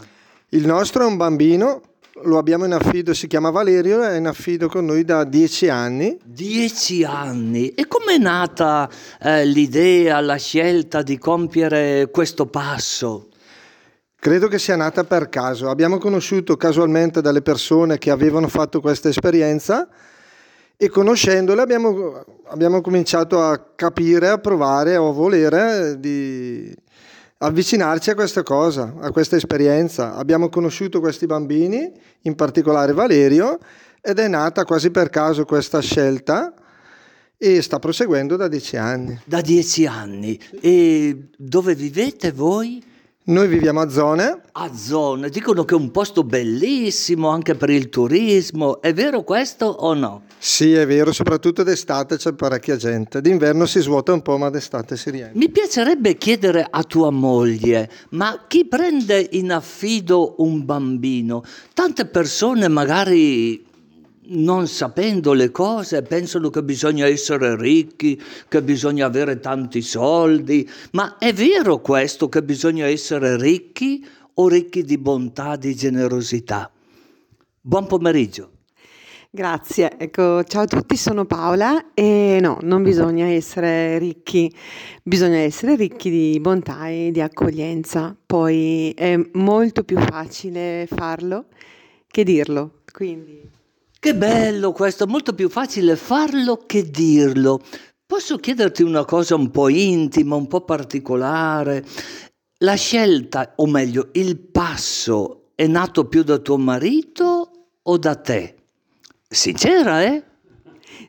Il 0.49 0.65
nostro 0.65 1.03
è 1.03 1.05
un 1.05 1.17
bambino, 1.17 1.81
lo 2.23 2.37
abbiamo 2.37 2.63
in 2.63 2.73
affido, 2.73 3.13
si 3.13 3.27
chiama 3.27 3.49
Valerio, 3.49 4.03
è 4.03 4.15
in 4.15 4.27
affido 4.27 4.67
con 4.69 4.85
noi 4.85 5.03
da 5.03 5.25
10 5.25 5.67
anni. 5.67 6.17
Dieci 6.23 7.03
anni. 7.03 7.69
E 7.69 7.87
com'è 7.87 8.17
nata 8.17 8.89
eh, 9.21 9.45
l'idea, 9.45 10.21
la 10.21 10.37
scelta 10.37 11.01
di 11.01 11.17
compiere 11.17 12.09
questo 12.09 12.45
passo? 12.45 13.27
Credo 14.23 14.47
che 14.47 14.57
sia 14.57 14.77
nata 14.77 15.03
per 15.03 15.27
caso. 15.27 15.69
Abbiamo 15.69 15.97
conosciuto 15.97 16.55
casualmente 16.55 17.19
delle 17.19 17.41
persone 17.41 17.97
che 17.97 18.09
avevano 18.09 18.47
fatto 18.47 18.79
questa 18.79 19.09
esperienza 19.09 19.89
e 20.77 20.87
conoscendole 20.87 21.61
abbiamo, 21.61 22.23
abbiamo 22.45 22.79
cominciato 22.79 23.41
a 23.41 23.59
capire, 23.75 24.29
a 24.29 24.37
provare 24.37 24.95
o 24.95 25.09
a 25.09 25.11
volere 25.11 25.99
di 25.99 26.73
avvicinarci 27.39 28.11
a 28.11 28.15
questa 28.15 28.43
cosa, 28.43 28.93
a 29.01 29.11
questa 29.11 29.35
esperienza. 29.35 30.15
Abbiamo 30.15 30.47
conosciuto 30.47 31.01
questi 31.01 31.25
bambini, 31.25 31.91
in 32.21 32.35
particolare 32.35 32.93
Valerio, 32.93 33.59
ed 33.99 34.19
è 34.19 34.27
nata 34.29 34.63
quasi 34.63 34.89
per 34.89 35.09
caso 35.09 35.43
questa 35.43 35.81
scelta 35.81 36.53
e 37.37 37.61
sta 37.61 37.77
proseguendo 37.77 38.37
da 38.37 38.47
dieci 38.47 38.77
anni. 38.77 39.19
Da 39.25 39.41
dieci 39.41 39.85
anni. 39.85 40.39
E 40.61 41.27
dove 41.35 41.75
vivete 41.75 42.31
voi? 42.31 42.91
Noi 43.25 43.47
viviamo 43.47 43.79
a 43.79 43.89
Zone, 43.89 44.41
A 44.51 44.75
Zone. 44.75 45.29
Dicono 45.29 45.63
che 45.63 45.75
è 45.75 45.77
un 45.77 45.91
posto 45.91 46.25
bellissimo 46.25 47.29
anche 47.29 47.55
per 47.55 47.69
il 47.69 47.87
turismo. 47.87 48.81
È 48.81 48.93
vero 48.93 49.23
questo 49.23 49.65
o 49.65 49.93
no? 49.93 50.23
sì 50.37 50.73
è 50.73 50.85
vero, 50.85 51.13
soprattutto 51.13 51.63
d'estate 51.63 52.17
c'è 52.17 52.33
parecchia 52.33 52.75
gente, 52.75 53.21
d'inverno 53.21 53.65
si 53.65 53.79
svuota 53.79 54.11
un 54.11 54.21
po' 54.21 54.37
ma 54.37 54.49
d'estate 54.49 54.97
si 54.97 55.09
riempie. 55.09 55.39
Mi 55.39 55.49
piacerebbe 55.49 56.17
chiedere 56.17 56.67
a 56.69 56.83
tua 56.83 57.11
moglie, 57.11 57.89
ma 58.09 58.43
chi 58.45 58.65
prende 58.65 59.25
in 59.31 59.53
affido 59.53 60.35
un 60.39 60.65
bambino? 60.65 61.45
Tante 61.73 62.05
persone 62.07 62.67
magari 62.67 63.71
non 64.25 64.67
sapendo 64.67 65.33
le 65.33 65.51
cose 65.51 66.01
pensano 66.01 66.49
che 66.49 66.63
bisogna 66.63 67.05
essere 67.05 67.57
ricchi, 67.57 68.21
che 68.47 68.61
bisogna 68.61 69.05
avere 69.05 69.39
tanti 69.39 69.81
soldi, 69.81 70.69
ma 70.91 71.17
è 71.17 71.33
vero 71.33 71.79
questo 71.79 72.29
che 72.29 72.43
bisogna 72.43 72.85
essere 72.85 73.37
ricchi 73.37 74.05
o 74.35 74.47
ricchi 74.47 74.83
di 74.83 74.97
bontà, 74.97 75.55
di 75.55 75.75
generosità? 75.75 76.71
Buon 77.59 77.87
pomeriggio. 77.87 78.49
Grazie, 79.35 79.97
ecco, 79.97 80.43
ciao 80.43 80.61
a 80.61 80.67
tutti, 80.67 80.95
sono 80.95 81.25
Paola 81.25 81.93
e 81.95 82.37
no, 82.39 82.59
non 82.61 82.83
bisogna 82.83 83.25
essere 83.25 83.97
ricchi, 83.97 84.53
bisogna 85.01 85.37
essere 85.37 85.75
ricchi 85.75 86.11
di 86.11 86.39
bontà 86.39 86.87
e 86.87 87.09
di 87.11 87.19
accoglienza. 87.19 88.15
Poi 88.23 88.93
è 88.95 89.19
molto 89.33 89.83
più 89.83 89.97
facile 89.97 90.85
farlo 90.87 91.45
che 92.05 92.23
dirlo, 92.23 92.81
quindi 92.91 93.41
Che 94.03 94.15
bello 94.15 94.73
questo, 94.73 95.07
molto 95.07 95.31
più 95.31 95.47
facile 95.47 95.95
farlo 95.95 96.63
che 96.65 96.91
dirlo. 96.91 97.61
Posso 98.05 98.35
chiederti 98.35 98.83
una 98.83 99.05
cosa 99.05 99.35
un 99.35 99.49
po' 99.49 99.69
intima, 99.69 100.35
un 100.35 100.47
po' 100.47 100.65
particolare? 100.65 101.85
La 102.57 102.73
scelta, 102.73 103.53
o 103.55 103.65
meglio, 103.65 104.09
il 104.11 104.37
passo 104.37 105.51
è 105.55 105.67
nato 105.67 106.09
più 106.09 106.23
da 106.23 106.37
tuo 106.39 106.57
marito 106.57 107.69
o 107.81 107.97
da 107.97 108.15
te? 108.15 108.55
Sincera, 109.25 110.03
eh? 110.03 110.21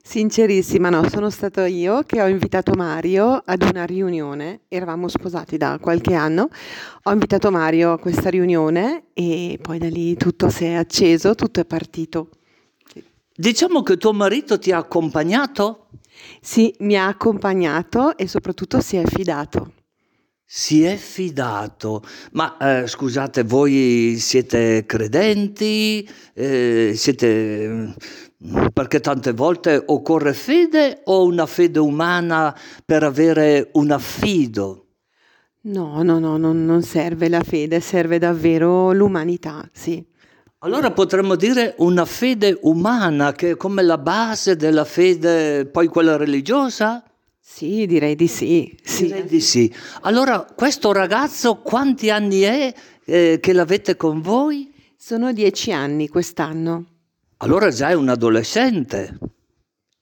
sincerissima, 0.01 0.89
no, 0.89 1.09
sono 1.09 1.31
stato 1.31 1.63
io 1.63 2.05
che 2.05 2.23
ho 2.23 2.29
invitato 2.29 2.75
Mario 2.75 3.43
ad 3.45 3.63
una 3.63 3.85
riunione, 3.85 4.61
eravamo 4.69 5.09
sposati 5.09 5.57
da 5.57 5.79
qualche 5.81 6.15
anno, 6.15 6.49
ho 7.03 7.11
invitato 7.11 7.51
Mario 7.51 7.91
a 7.91 7.99
questa 7.99 8.31
riunione 8.31 9.07
e 9.15 9.59
poi 9.61 9.79
da 9.79 9.89
lì 9.89 10.15
tutto 10.15 10.49
si 10.49 10.67
è 10.67 10.75
acceso, 10.75 11.35
tutto 11.35 11.59
è 11.59 11.65
partito. 11.65 12.29
Diciamo 13.37 13.83
che 13.83 13.97
tuo 13.97 14.13
marito 14.13 14.61
ti 14.61 14.71
ha 14.71 14.79
accompagnato? 14.79 15.89
Sì, 16.41 16.73
mi 16.81 16.97
ha 16.97 17.09
accompagnato 17.09 18.17
e 18.17 18.29
soprattutto 18.29 18.81
si 18.81 18.97
è 18.97 19.05
fidato. 19.05 19.73
Si 20.45 20.85
è 20.85 20.95
fidato. 20.95 22.05
Ma 22.33 22.57
eh, 22.59 22.87
scusate, 22.87 23.43
voi 23.43 24.19
siete 24.21 24.85
credenti? 24.87 26.09
Eh, 26.33 26.93
siete... 26.95 27.97
Perché 28.73 29.01
tante 29.01 29.33
volte 29.33 29.83
occorre 29.85 30.33
fede 30.33 31.01
o 31.05 31.25
una 31.25 31.47
fede 31.47 31.81
umana 31.81 32.57
per 32.85 33.03
avere 33.03 33.71
un 33.73 33.91
affido? 33.91 34.87
No, 35.63 36.05
no, 36.05 36.21
no, 36.21 36.37
non, 36.37 36.65
non 36.65 36.83
serve 36.83 37.29
la 37.29 37.43
fede, 37.43 37.81
serve 37.81 38.19
davvero 38.19 38.93
l'umanità, 38.93 39.69
sì. 39.73 40.07
Allora 40.65 40.93
potremmo 40.93 41.35
dire 41.35 41.75
una 41.79 42.07
fede 42.07 42.59
umana 42.63 43.33
che 43.33 43.51
è 43.51 43.57
come 43.57 43.83
la 43.83 43.99
base 43.99 44.57
della 44.57 44.87
fede, 44.87 45.67
poi 45.67 45.89
quella 45.89 46.17
religiosa? 46.17 47.05
Sì, 47.39 47.85
direi 47.85 48.15
di 48.15 48.27
sì, 48.27 48.75
sì. 48.83 49.05
Direi 49.05 49.27
di 49.27 49.43
sì. 49.43 49.71
Allora, 50.01 50.41
questo 50.57 50.91
ragazzo 50.93 51.57
quanti 51.57 52.09
anni 52.09 52.41
è 52.41 52.73
eh, 53.05 53.39
che 53.43 53.53
l'avete 53.53 53.97
con 53.97 54.23
voi? 54.23 54.73
Sono 54.97 55.35
dieci 55.35 55.71
anni 55.71 56.09
quest'anno. 56.09 56.87
Allora 57.39 57.69
già 57.69 57.91
è 57.91 57.95
un 57.95 58.09
adolescente. 58.09 59.19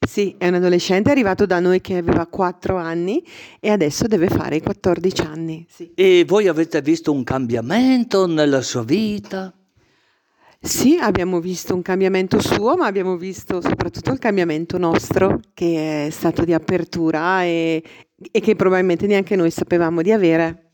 Sì, 0.07 0.37
è 0.39 0.47
un 0.47 0.55
adolescente 0.55 1.09
è 1.09 1.13
arrivato 1.13 1.45
da 1.45 1.59
noi 1.59 1.81
che 1.81 1.97
aveva 1.97 2.29
quattro 2.29 2.77
anni 2.77 3.21
e 3.59 3.69
adesso 3.69 4.07
deve 4.07 4.29
fare 4.29 4.57
i 4.57 4.61
14 4.61 5.23
anni. 5.23 5.67
Sì. 5.69 5.91
E 5.97 6.25
voi 6.25 6.47
avete 6.47 6.81
visto 6.83 7.11
un 7.11 7.25
cambiamento 7.25 8.29
nella 8.29 8.63
sua 8.63 8.85
vita? 8.85 9.53
Sì, 10.65 10.97
abbiamo 10.97 11.41
visto 11.41 11.75
un 11.75 11.83
cambiamento 11.83 12.41
suo, 12.41 12.77
ma 12.77 12.87
abbiamo 12.87 13.17
visto 13.17 13.61
soprattutto 13.61 14.13
il 14.13 14.21
cambiamento 14.21 14.79
nostro, 14.79 15.41
che 15.55 16.07
è 16.07 16.11
stato 16.11 16.45
di 16.45 16.53
apertura 16.55 17.43
e, 17.43 17.83
e 18.31 18.41
che 18.41 18.55
probabilmente 18.55 19.09
neanche 19.09 19.35
noi 19.35 19.51
sapevamo 19.51 20.03
di 20.03 20.13
avere. 20.13 20.71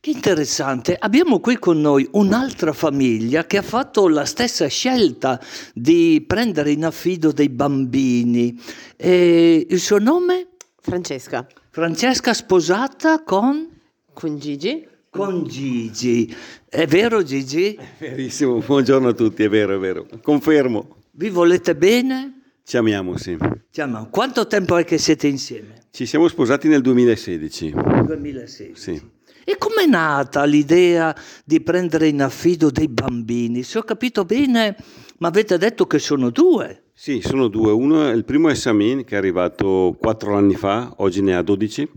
Che 0.00 0.10
interessante, 0.10 0.96
abbiamo 0.98 1.38
qui 1.38 1.56
con 1.56 1.80
noi 1.80 2.08
un'altra 2.12 2.72
famiglia 2.72 3.46
che 3.46 3.58
ha 3.58 3.62
fatto 3.62 4.08
la 4.08 4.24
stessa 4.24 4.66
scelta 4.66 5.40
di 5.72 6.24
prendere 6.26 6.72
in 6.72 6.84
affido 6.84 7.30
dei 7.30 7.48
bambini. 7.48 8.60
E 8.96 9.66
il 9.70 9.78
suo 9.78 9.98
nome? 9.98 10.48
Francesca, 10.80 11.46
Francesca 11.70 12.34
sposata 12.34 13.22
con? 13.22 13.68
con 14.12 14.36
Gigi. 14.36 14.96
Con 15.10 15.44
Gigi. 15.44 16.34
È 16.68 16.86
vero 16.86 17.22
Gigi? 17.22 17.78
Verissimo, 17.98 18.58
buongiorno 18.58 19.08
a 19.08 19.12
tutti, 19.14 19.42
è 19.42 19.48
vero, 19.48 19.74
è 19.74 19.78
vero. 19.78 20.06
Confermo. 20.22 20.96
Vi 21.12 21.30
volete 21.30 21.74
bene? 21.74 22.42
Ci 22.62 22.76
amiamo, 22.76 23.16
sì. 23.16 23.36
Diciamo, 23.70 24.08
quanto 24.10 24.46
tempo 24.46 24.76
è 24.76 24.84
che 24.84 24.98
siete 24.98 25.26
insieme? 25.26 25.86
Ci 25.90 26.04
siamo 26.04 26.28
sposati 26.28 26.68
nel 26.68 26.82
2016. 26.82 27.74
2016. 28.04 28.72
Sì. 28.74 29.02
E 29.44 29.56
com'è 29.56 29.86
nata 29.86 30.44
l'idea 30.44 31.16
di 31.42 31.62
prendere 31.62 32.08
in 32.08 32.20
affido 32.20 32.70
dei 32.70 32.88
bambini? 32.88 33.62
Se 33.62 33.78
ho 33.78 33.82
capito 33.82 34.26
bene, 34.26 34.76
mi 35.18 35.26
avete 35.26 35.56
detto 35.56 35.86
che 35.86 35.98
sono 35.98 36.28
due. 36.28 36.82
Sì, 36.92 37.22
sono 37.22 37.48
due. 37.48 37.72
Uno, 37.72 38.10
il 38.10 38.26
primo 38.26 38.50
è 38.50 38.54
Samin, 38.54 39.04
che 39.04 39.14
è 39.14 39.18
arrivato 39.18 39.96
quattro 39.98 40.36
anni 40.36 40.54
fa, 40.54 40.92
oggi 40.98 41.22
ne 41.22 41.34
ha 41.34 41.40
12. 41.40 41.88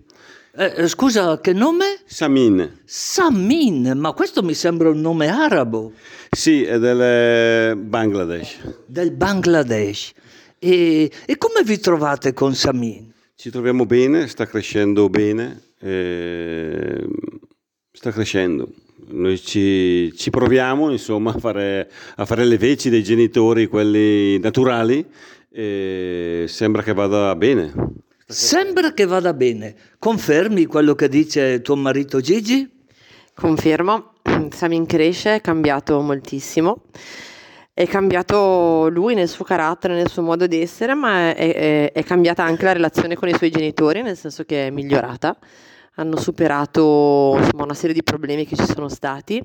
Eh, 0.54 0.74
eh, 0.76 0.88
scusa, 0.90 1.40
che 1.40 1.54
nome? 1.54 2.00
Samin. 2.04 2.82
Samin, 2.84 3.94
ma 3.96 4.12
questo 4.12 4.44
mi 4.44 4.54
sembra 4.54 4.90
un 4.90 5.00
nome 5.00 5.30
arabo. 5.30 5.94
Sì, 6.30 6.64
è 6.64 6.78
del 6.78 7.02
eh, 7.02 7.76
Bangladesh. 7.78 8.58
Del 8.86 9.12
Bangladesh. 9.12 10.12
E, 10.60 11.10
e 11.26 11.38
come 11.38 11.64
vi 11.64 11.80
trovate 11.80 12.34
con 12.34 12.54
Samin? 12.54 13.14
Ci 13.34 13.50
troviamo 13.50 13.86
bene, 13.86 14.28
sta 14.28 14.46
crescendo 14.46 15.08
bene, 15.08 15.62
eh, 15.80 17.08
sta 17.94 18.12
crescendo. 18.12 18.74
Noi 19.08 19.40
ci, 19.40 20.14
ci 20.18 20.30
proviamo 20.32 20.92
insomma 20.92 21.34
a 21.34 21.40
fare, 21.40 21.90
a 22.18 22.26
fare, 22.26 22.44
le 22.44 22.58
veci 22.58 22.90
dei 22.90 23.04
genitori, 23.04 23.68
quelli 23.68 24.38
naturali, 24.40 25.06
e 25.50 26.44
sembra 26.50 26.84
che 26.84 26.92
vada 26.92 27.34
bene. 27.38 27.74
Sembra 28.32 28.94
che 28.94 29.06
vada 29.06 29.34
bene. 29.34 29.76
Confermi 30.00 30.66
quello 30.66 30.96
che 30.96 31.10
dice 31.10 31.62
tuo 31.62 31.76
marito 31.76 32.22
Gigi? 32.22 32.70
Confermo, 33.34 34.14
Samin 34.52 34.86
cresce, 34.86 35.36
è 35.36 35.42
cambiato 35.42 36.00
moltissimo. 36.02 36.84
È 37.74 37.86
cambiato 37.88 38.88
lui 38.90 39.16
nel 39.16 39.28
suo 39.28 39.44
carattere, 39.44 39.96
nel 39.96 40.10
suo 40.10 40.22
modo 40.22 40.48
di 40.48 40.62
essere, 40.62 40.94
ma 40.94 41.34
è, 41.34 41.54
è, 41.54 41.92
è 41.92 42.04
cambiata 42.04 42.44
anche 42.44 42.64
la 42.64 42.74
relazione 42.74 43.16
con 43.16 43.28
i 43.28 43.36
suoi 43.36 43.50
genitori, 43.50 44.02
nel 44.02 44.18
senso 44.18 44.44
che 44.44 44.68
è 44.68 44.70
migliorata 44.70 45.38
hanno 45.96 46.18
superato 46.18 47.36
insomma, 47.38 47.64
una 47.64 47.74
serie 47.74 47.94
di 47.94 48.02
problemi 48.02 48.46
che 48.46 48.56
ci 48.56 48.66
sono 48.66 48.88
stati 48.88 49.44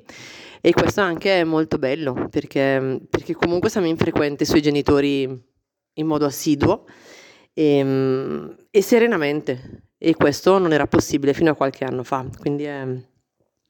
e 0.61 0.73
questo 0.73 1.01
anche 1.01 1.41
è 1.41 1.45
molto 1.45 1.77
bello 1.77 2.29
perché, 2.31 3.01
perché 3.11 3.35
comunque 3.35 3.69
siamo 3.69 3.89
in 3.89 3.97
frequente 3.97 4.45
sui 4.45 4.63
genitori 4.63 5.23
in 5.95 6.07
modo 6.07 6.25
assiduo 6.25 6.85
e, 7.59 8.55
e, 8.71 8.83
serenamente 8.83 9.85
e 9.97 10.15
questo 10.15 10.59
non 10.59 10.75
era 10.75 10.87
possibile 10.87 11.33
fino 11.33 11.51
a 11.51 11.55
qualche 11.55 11.85
anno 11.85 12.03
fa 12.03 12.27
quindi 12.39 12.65
è... 12.65 12.87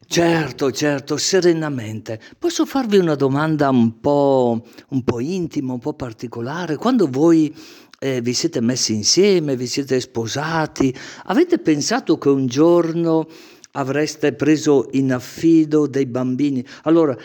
Certo, 0.09 0.71
certo, 0.71 1.17
serenamente. 1.17 2.21
Posso 2.39 2.65
farvi 2.65 2.97
una 2.97 3.17
domanda 3.17 3.71
un 3.71 3.99
po', 3.99 4.65
un 4.91 5.03
po 5.03 5.19
intima, 5.19 5.73
un 5.73 5.81
po' 5.81 5.95
particolare? 5.95 6.77
Quando 6.77 7.09
voi 7.11 7.53
eh, 7.99 8.21
vi 8.21 8.33
siete 8.33 8.61
messi 8.61 8.93
insieme, 8.93 9.57
vi 9.57 9.67
siete 9.67 9.99
sposati, 9.99 10.95
avete 11.25 11.59
pensato 11.59 12.19
che 12.19 12.29
un 12.29 12.47
giorno 12.47 13.27
avreste 13.73 14.33
preso 14.33 14.89
in 14.93 15.13
affido 15.13 15.87
dei 15.87 16.07
bambini. 16.07 16.65
Allora, 16.83 17.17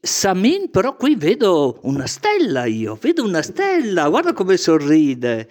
Samin, 0.00 0.70
però 0.70 0.96
qui 0.96 1.16
vedo 1.16 1.78
una 1.82 2.06
stella 2.06 2.64
io, 2.64 2.98
vedo 3.00 3.24
una 3.24 3.42
stella, 3.42 4.08
guarda 4.08 4.32
come 4.32 4.56
sorride. 4.56 5.48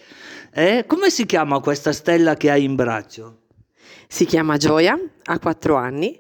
Eh? 0.56 0.84
Come 0.86 1.10
si 1.10 1.26
chiama 1.26 1.60
questa 1.60 1.92
stella 1.92 2.36
che 2.36 2.52
hai 2.52 2.64
in 2.64 2.76
braccio? 2.76 3.40
Si 4.08 4.26
chiama 4.26 4.58
Gioia, 4.58 4.96
ha 5.24 5.40
quattro 5.40 5.76
anni 5.76 6.20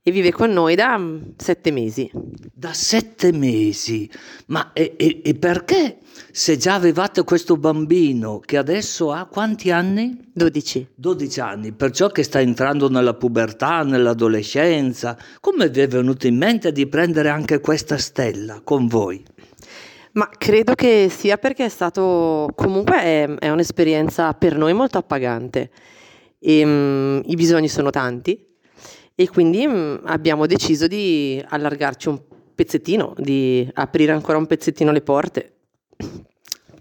e 0.00 0.10
vive 0.12 0.30
con 0.30 0.52
noi 0.52 0.76
da 0.76 0.96
mm, 0.96 1.20
sette 1.36 1.72
mesi. 1.72 2.08
Da 2.52 2.72
sette 2.72 3.32
mesi? 3.32 4.08
Ma 4.46 4.72
e, 4.72 4.94
e, 4.96 5.22
e, 5.24 5.34
perché? 5.34 5.98
Se 6.30 6.56
già 6.56 6.74
avevate 6.74 7.24
questo 7.24 7.56
bambino 7.56 8.38
che 8.38 8.56
adesso 8.56 9.10
ha 9.10 9.26
quanti 9.26 9.72
anni? 9.72 10.30
Dodici. 10.32 10.86
Dodici 10.94 11.40
anni, 11.40 11.72
perciò 11.72 12.08
che 12.08 12.22
sta 12.22 12.40
entrando 12.40 12.88
nella 12.88 13.14
pubertà, 13.14 13.82
nell'adolescenza, 13.82 15.18
come 15.40 15.68
vi 15.68 15.80
è 15.80 15.88
venuto 15.88 16.28
in 16.28 16.36
mente 16.36 16.70
di 16.70 16.86
prendere 16.86 17.30
anche 17.30 17.58
questa 17.58 17.98
stella 17.98 18.60
con 18.62 18.86
voi? 18.86 19.24
Ma 20.14 20.28
credo 20.36 20.74
che 20.74 21.08
sia 21.10 21.38
perché 21.38 21.64
è 21.64 21.68
stato, 21.70 22.50
comunque 22.54 22.96
è, 23.02 23.28
è 23.38 23.48
un'esperienza 23.48 24.34
per 24.34 24.56
noi 24.56 24.74
molto 24.74 24.98
appagante. 24.98 25.70
E, 26.38 26.64
um, 26.64 27.22
I 27.24 27.34
bisogni 27.34 27.68
sono 27.68 27.90
tanti, 27.90 28.46
e 29.14 29.28
quindi 29.28 29.66
mh, 29.66 29.72
mm, 29.72 29.96
abbiamo 30.04 30.46
deciso 30.46 30.86
di 30.86 31.42
allargarci 31.48 32.08
un 32.08 32.20
pezzettino, 32.54 33.14
di 33.16 33.68
aprire 33.74 34.12
ancora 34.12 34.38
un 34.38 34.46
pezzettino 34.46 34.90
le 34.90 35.02
porte. 35.02 35.52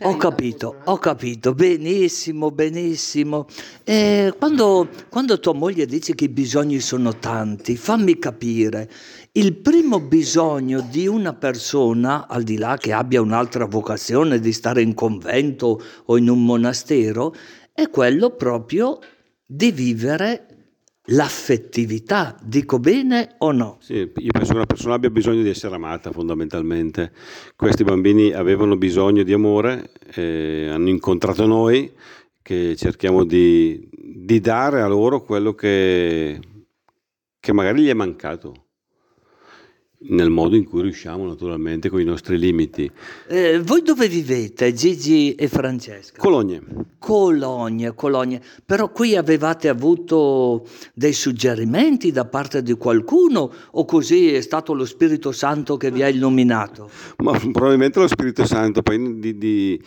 Ho 0.04 0.18
capito, 0.18 0.78
ho 0.86 0.98
capito, 0.98 1.54
benissimo, 1.54 2.50
benissimo. 2.50 3.46
Eh, 3.84 4.34
quando, 4.36 4.90
quando, 5.10 5.40
tua 5.40 5.54
moglie 5.54 5.86
dice 5.86 6.16
che 6.16 6.24
i 6.24 6.30
bisogni 6.30 6.80
sono 6.80 7.20
tanti, 7.20 7.78
fammi 7.78 8.18
capire, 8.18 8.90
il 9.34 9.56
primo 9.58 10.00
bisogno 10.00 10.82
di 10.82 11.06
una 11.06 11.34
persona, 11.34 12.28
al 12.28 12.42
di 12.42 12.58
là 12.58 12.78
che 12.78 12.94
abbia 12.94 13.22
un'altra 13.22 13.66
vocazione 13.66 14.40
di 14.40 14.52
stare 14.54 14.82
in 14.82 14.96
convento 14.96 15.80
o 16.06 16.18
in 16.18 16.30
un 16.30 16.44
monastero, 16.44 17.36
è 17.72 17.88
quello 17.92 18.32
proprio 18.32 18.98
di 19.46 19.72
vivere 19.72 20.51
l'affettività, 21.06 22.38
dico 22.42 22.80
bene 22.80 23.36
o 23.40 23.52
no? 23.52 23.78
Sì, 23.82 23.96
io 23.96 24.32
penso 24.32 24.52
che 24.52 24.58
una 24.58 24.66
persona 24.66 24.96
abbia 24.96 25.10
bisogno 25.10 25.42
di 25.42 25.50
essere 25.50 25.76
amata 25.76 26.12
fondamentalmente. 26.12 27.12
Questi 27.56 27.84
bambini 27.84 28.32
avevano 28.32 28.78
bisogno 28.78 29.24
di 29.24 29.34
amore, 29.34 29.92
eh, 30.14 30.70
hanno 30.70 30.90
incontrato 30.90 31.46
noi 31.46 31.92
che 32.42 32.76
cerchiamo 32.76 33.24
di, 33.24 33.88
di 33.92 34.40
dare 34.40 34.82
a 34.82 34.88
loro 34.88 35.22
quello 35.22 35.54
che, 35.54 36.40
che 37.40 37.54
magari 37.54 37.84
gli 37.84 37.90
è 37.90 37.94
mancato 37.94 38.70
nel 40.04 40.30
modo 40.30 40.56
in 40.56 40.66
cui 40.66 40.82
riusciamo 40.82 41.26
naturalmente 41.28 41.90
con 41.90 42.02
i 42.02 42.04
nostri 42.04 42.38
limiti. 42.38 42.90
Eh, 43.28 43.60
voi 43.60 43.82
dove 43.82 44.08
vivete, 44.08 44.74
Gigi 44.74 45.36
e 45.36 45.48
Francesca? 45.48 46.20
Cologne. 46.20 46.62
Cologne, 46.98 47.94
Cologne. 47.94 48.42
Però 48.66 48.92
qui 48.92 49.16
avevate 49.16 49.68
avuto 49.68 50.66
dei 50.94 51.14
suggerimenti 51.14 52.12
da 52.12 52.26
parte 52.26 52.64
di 52.64 52.74
qualcuno 52.74 53.52
o 53.72 53.86
così 53.86 54.34
è 54.34 54.42
stato 54.42 54.74
lo 54.74 54.86
Spirito 54.86 55.32
Santo 55.32 55.78
che 55.78 55.92
vi 55.92 56.04
ha 56.04 56.08
illuminato? 56.08 56.90
Ma 57.18 57.38
probabilmente 57.52 58.00
lo 58.00 58.08
Spirito 58.08 58.46
Santo, 58.46 58.82
poi 58.82 59.20
di, 59.20 59.38
di 59.38 59.82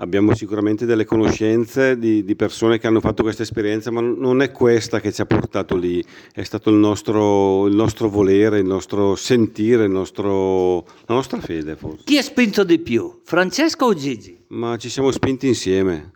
abbiamo 0.00 0.34
sicuramente 0.34 0.86
delle 0.86 1.04
conoscenze 1.04 1.98
di, 1.98 2.24
di, 2.24 2.36
persone 2.36 2.78
che 2.78 2.86
hanno 2.86 3.00
fatto 3.00 3.22
questa 3.22 3.42
esperienza, 3.42 3.90
ma 3.90 4.00
non 4.00 4.42
è 4.42 4.50
questa 4.50 5.00
che 5.00 5.12
ci 5.12 5.20
ha 5.20 5.26
portato 5.26 5.76
lì, 5.76 6.04
è 6.32 6.42
stato 6.42 6.70
il 6.70 6.76
nostro, 6.76 7.66
il 7.66 7.74
nostro 7.74 8.08
volere, 8.08 8.58
il 8.58 8.66
nostro 8.66 9.14
sentire, 9.16 9.84
il 9.84 9.90
nostro, 9.90 10.84
la 11.06 11.14
nostra 11.14 11.40
fede 11.40 11.76
forse. 11.76 12.04
Chi 12.04 12.18
ha 12.18 12.22
spinto 12.22 12.64
di 12.64 12.78
più, 12.78 13.20
Francesco 13.24 13.86
o 13.86 13.94
Gigi? 13.94 14.36
Ma 14.48 14.76
ci 14.76 14.88
siamo 14.88 15.10
spinti 15.10 15.46
insieme. 15.46 16.12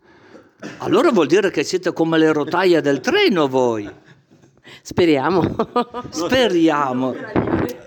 Allora 0.79 1.11
vuol 1.11 1.27
dire 1.27 1.51
che 1.51 1.65
siete 1.65 1.93
come 1.93 2.19
le 2.19 2.33
rotaie 2.33 2.81
del 2.81 3.01
treno 3.01 3.49
voi. 3.49 3.89
Speriamo. 4.81 5.55
Speriamo. 6.09 7.15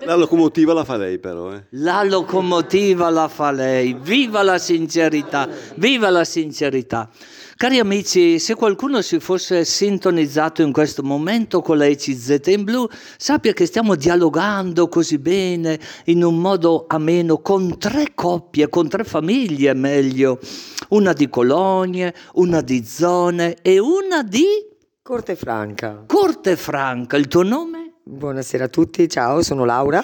La 0.04 0.14
locomotiva 0.14 0.72
la 0.72 0.84
fa 0.84 0.96
lei 0.96 1.18
però. 1.18 1.52
Eh. 1.52 1.64
La 1.70 2.04
locomotiva 2.04 3.10
la 3.10 3.28
fa 3.28 3.50
lei. 3.50 3.94
Viva 3.94 4.42
la 4.42 4.58
sincerità, 4.58 5.48
viva 5.74 6.10
la 6.10 6.24
sincerità. 6.24 7.10
Cari 7.56 7.78
amici, 7.78 8.38
se 8.38 8.54
qualcuno 8.54 9.00
si 9.00 9.18
fosse 9.18 9.64
sintonizzato 9.64 10.60
in 10.60 10.72
questo 10.72 11.02
momento 11.02 11.62
con 11.62 11.78
la 11.78 11.86
ECZ 11.86 12.38
in 12.48 12.64
blu, 12.64 12.86
sappia 13.16 13.54
che 13.54 13.64
stiamo 13.64 13.94
dialogando 13.94 14.88
così 14.88 15.16
bene, 15.16 15.80
in 16.04 16.22
un 16.22 16.38
modo 16.38 16.84
ameno, 16.86 17.38
con 17.38 17.78
tre 17.78 18.12
coppie, 18.14 18.68
con 18.68 18.90
tre 18.90 19.04
famiglie 19.04 19.72
meglio. 19.72 20.38
Una 20.90 21.14
di 21.14 21.30
Colonie, 21.30 22.14
una 22.34 22.60
di 22.60 22.84
Zone 22.84 23.56
e 23.62 23.78
una 23.78 24.22
di... 24.22 24.44
Corte 25.06 25.36
Franca. 25.36 26.02
Corte 26.04 26.56
Franca, 26.56 27.16
il 27.16 27.28
tuo 27.28 27.44
nome? 27.44 27.92
Buonasera 28.02 28.64
a 28.64 28.68
tutti, 28.68 29.08
ciao, 29.08 29.40
sono 29.40 29.64
Laura. 29.64 30.00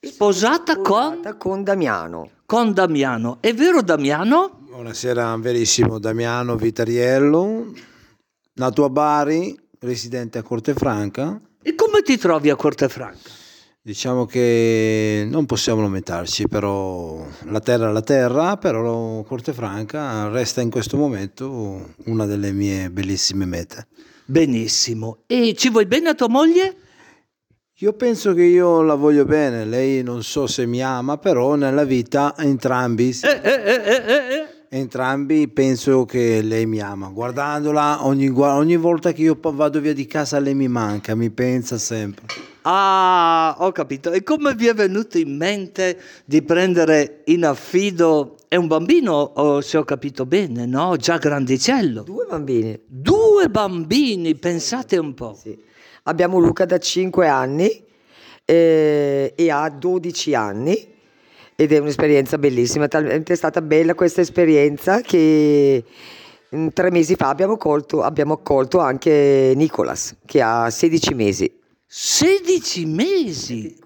Sposata, 0.00 0.74
Sposata 0.74 0.76
con? 0.76 1.34
con 1.36 1.64
Damiano. 1.64 2.30
Con 2.46 2.72
Damiano. 2.72 3.38
È 3.40 3.52
vero 3.52 3.82
Damiano? 3.82 4.66
Buonasera, 4.70 5.36
verissimo 5.38 5.98
Damiano 5.98 6.54
Vitariello, 6.54 7.72
nato 8.52 8.84
a 8.84 8.88
Bari, 8.88 9.58
residente 9.80 10.38
a 10.38 10.44
Cortefranca. 10.44 11.36
E 11.60 11.74
come 11.74 12.02
ti 12.02 12.16
trovi 12.16 12.50
a 12.50 12.54
Cortefranca? 12.54 13.30
Diciamo 13.86 14.24
che 14.24 15.26
non 15.28 15.44
possiamo 15.44 15.82
lamentarci, 15.82 16.48
però 16.48 17.22
la 17.48 17.60
terra 17.60 17.90
è 17.90 17.92
la 17.92 18.00
terra, 18.00 18.56
però 18.56 19.22
Cortefranca 19.24 20.28
resta 20.28 20.62
in 20.62 20.70
questo 20.70 20.96
momento 20.96 21.90
una 22.06 22.24
delle 22.24 22.50
mie 22.52 22.88
bellissime 22.88 23.44
mete. 23.44 23.88
Benissimo. 24.24 25.18
E 25.26 25.52
ci 25.54 25.68
vuoi 25.68 25.84
bene 25.84 26.08
a 26.08 26.14
tua 26.14 26.30
moglie? 26.30 26.76
Io 27.80 27.92
penso 27.92 28.32
che 28.32 28.44
io 28.44 28.80
la 28.80 28.94
voglio 28.94 29.26
bene, 29.26 29.66
lei 29.66 30.02
non 30.02 30.22
so 30.22 30.46
se 30.46 30.64
mi 30.64 30.82
ama, 30.82 31.18
però 31.18 31.54
nella 31.54 31.84
vita 31.84 32.34
entrambi... 32.38 33.10
Eh, 33.20 33.40
eh, 33.42 33.62
eh, 33.64 33.82
eh, 33.84 34.04
eh 34.06 34.78
entrambi 34.78 35.46
penso 35.48 36.06
che 36.06 36.40
lei 36.40 36.64
mi 36.64 36.80
ama. 36.80 37.08
Guardandola 37.08 38.06
ogni, 38.06 38.28
ogni, 38.30 38.76
volta 38.76 39.12
che 39.12 39.20
io 39.20 39.38
vado 39.38 39.78
via 39.78 39.92
di 39.92 40.06
casa 40.06 40.38
lei 40.38 40.54
mi 40.54 40.68
manca, 40.68 41.14
mi 41.14 41.28
pensa 41.28 41.76
sempre. 41.76 42.52
Ah, 42.66 43.56
ho 43.58 43.72
capito. 43.72 44.10
E 44.10 44.22
come 44.22 44.54
vi 44.54 44.68
è 44.68 44.74
venuto 44.74 45.18
in 45.18 45.36
mente 45.36 45.98
di 46.24 46.42
prendere 46.42 47.20
in 47.26 47.44
affido? 47.44 48.36
È 48.48 48.56
un 48.56 48.68
bambino, 48.68 49.12
oh, 49.12 49.60
se 49.60 49.76
ho 49.76 49.84
capito 49.84 50.24
bene, 50.24 50.64
no? 50.64 50.96
Già 50.96 51.18
grandicello. 51.18 52.02
Due 52.02 52.24
bambini. 52.24 52.80
Due 52.86 53.50
bambini, 53.50 54.34
pensate 54.36 54.96
un 54.96 55.12
po'. 55.12 55.36
Sì. 55.38 55.58
Abbiamo 56.04 56.38
Luca 56.38 56.64
da 56.64 56.78
5 56.78 57.28
anni 57.28 57.84
eh, 58.46 59.32
e 59.36 59.50
ha 59.50 59.68
12 59.68 60.34
anni 60.34 60.92
ed 61.56 61.70
è 61.70 61.78
un'esperienza 61.78 62.38
bellissima, 62.38 62.88
talmente 62.88 63.34
è 63.34 63.36
stata 63.36 63.60
bella 63.60 63.94
questa 63.94 64.22
esperienza 64.22 65.02
che 65.02 65.84
mm, 66.54 66.68
tre 66.72 66.90
mesi 66.90 67.14
fa 67.14 67.28
abbiamo, 67.28 67.56
colto, 67.56 68.02
abbiamo 68.02 68.34
accolto 68.34 68.78
anche 68.78 69.52
Nicolas 69.54 70.16
che 70.24 70.40
ha 70.40 70.70
16 70.70 71.14
mesi. 71.14 71.62
16 71.96 72.86
mesi! 72.86 73.76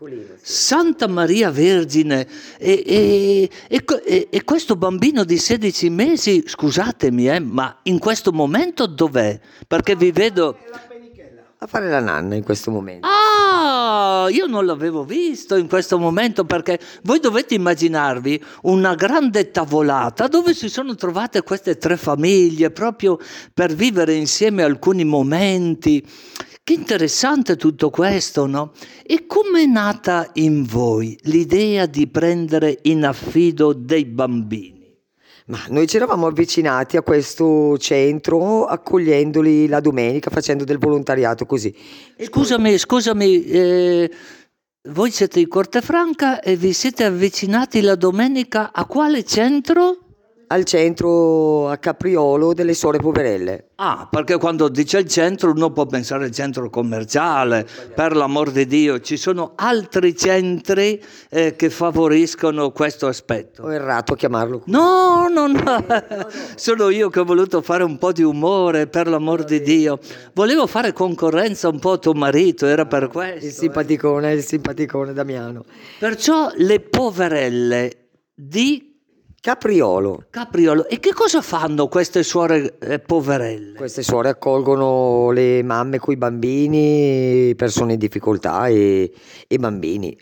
Santa 0.40 1.06
Maria 1.08 1.50
Vergine! 1.50 2.26
E, 2.56 2.82
e- 2.86 3.50
e 3.68 4.28
e 4.30 4.44
questo 4.44 4.76
bambino 4.76 5.24
di 5.24 5.36
16 5.36 5.90
mesi, 5.90 6.42
scusatemi, 6.46 7.28
eh, 7.28 7.38
ma 7.38 7.80
in 7.82 7.98
questo 7.98 8.32
momento 8.32 8.86
dov'è? 8.86 9.38
Perché 9.66 9.94
vi 9.94 10.10
vedo... 10.10 10.56
A 11.58 11.66
fare 11.66 11.90
la 11.90 12.00
nanna 12.00 12.34
in 12.34 12.44
questo 12.44 12.70
momento. 12.70 13.06
Ah, 13.06 14.28
io 14.30 14.46
non 14.46 14.64
l'avevo 14.64 15.04
visto 15.04 15.56
in 15.56 15.68
questo 15.68 15.98
momento 15.98 16.46
perché 16.46 16.80
voi 17.02 17.20
dovete 17.20 17.56
immaginarvi 17.56 18.42
una 18.62 18.94
grande 18.94 19.50
tavolata 19.50 20.28
dove 20.28 20.54
si 20.54 20.70
sono 20.70 20.94
trovate 20.94 21.42
queste 21.42 21.76
tre 21.76 21.98
famiglie 21.98 22.70
proprio 22.70 23.18
per 23.52 23.74
vivere 23.74 24.14
insieme 24.14 24.62
alcuni 24.62 25.04
momenti. 25.04 26.02
Che 26.68 26.74
interessante 26.74 27.56
tutto 27.56 27.88
questo, 27.88 28.44
no? 28.44 28.72
E 29.02 29.24
come 29.24 29.62
è 29.62 29.64
nata 29.64 30.28
in 30.34 30.64
voi 30.64 31.18
l'idea 31.22 31.86
di 31.86 32.06
prendere 32.08 32.80
in 32.82 33.06
affido 33.06 33.72
dei 33.72 34.04
bambini? 34.04 34.94
Ma 35.46 35.64
noi 35.70 35.86
ci 35.86 35.96
eravamo 35.96 36.26
avvicinati 36.26 36.98
a 36.98 37.02
questo 37.02 37.78
centro 37.78 38.66
accogliendoli 38.66 39.66
la 39.66 39.80
domenica, 39.80 40.28
facendo 40.28 40.64
del 40.64 40.76
volontariato 40.76 41.46
così. 41.46 41.74
Scusami, 42.18 42.76
scusami, 42.76 43.44
eh, 43.46 44.10
voi 44.90 45.10
siete 45.10 45.38
di 45.38 45.48
Cortefranca 45.48 46.40
e 46.40 46.54
vi 46.56 46.74
siete 46.74 47.04
avvicinati 47.04 47.80
la 47.80 47.94
domenica 47.94 48.72
a 48.74 48.84
quale 48.84 49.24
centro? 49.24 50.07
Al 50.50 50.64
centro 50.64 51.68
a 51.68 51.76
Capriolo 51.76 52.54
delle 52.54 52.72
Suore 52.72 52.96
Poverelle. 52.98 53.66
Ah, 53.76 54.08
perché 54.10 54.38
quando 54.38 54.68
dice 54.68 54.98
il 54.98 55.06
centro 55.06 55.50
uno 55.50 55.70
può 55.72 55.84
pensare 55.84 56.24
al 56.24 56.30
centro 56.30 56.70
commerciale, 56.70 57.66
per 57.94 58.16
l'amor 58.16 58.50
di 58.50 58.66
Dio, 58.66 58.98
ci 59.00 59.18
sono 59.18 59.52
altri 59.56 60.16
centri 60.16 61.00
eh, 61.28 61.54
che 61.54 61.68
favoriscono 61.68 62.70
questo 62.70 63.06
aspetto. 63.08 63.64
Ho 63.64 63.72
errato 63.72 64.14
a 64.14 64.16
chiamarlo 64.16 64.60
così. 64.60 64.70
No, 64.70 65.26
no, 65.28 65.46
no, 65.48 65.84
sono 66.56 66.88
io 66.88 67.10
che 67.10 67.20
ho 67.20 67.24
voluto 67.24 67.60
fare 67.60 67.84
un 67.84 67.98
po' 67.98 68.12
di 68.12 68.22
umore, 68.22 68.86
per 68.86 69.06
l'amor 69.06 69.44
di 69.44 69.60
Dio. 69.60 69.98
Volevo 70.32 70.66
fare 70.66 70.94
concorrenza 70.94 71.68
un 71.68 71.78
po' 71.78 71.92
a 71.92 71.98
tuo 71.98 72.14
marito, 72.14 72.64
era 72.64 72.86
per 72.86 73.02
Il 73.02 73.08
questo. 73.10 73.60
simpaticone, 73.60 74.32
il 74.32 74.42
simpaticone 74.42 75.12
Damiano. 75.12 75.64
Perciò 75.98 76.50
le 76.56 76.80
poverelle 76.80 77.92
di 78.34 78.87
Capriolo. 79.40 80.24
Capriolo. 80.30 80.88
E 80.88 80.98
che 80.98 81.12
cosa 81.12 81.40
fanno 81.42 81.86
queste 81.86 82.22
suore 82.22 82.76
eh, 82.80 82.98
poverelle? 82.98 83.78
Queste 83.78 84.02
suore 84.02 84.30
accolgono 84.30 85.30
le 85.30 85.62
mamme 85.62 85.98
con 85.98 86.12
i 86.12 86.16
bambini, 86.16 87.54
persone 87.54 87.92
in 87.92 87.98
difficoltà 87.98 88.66
e, 88.66 89.12
e 89.46 89.56
bambini. 89.58 90.16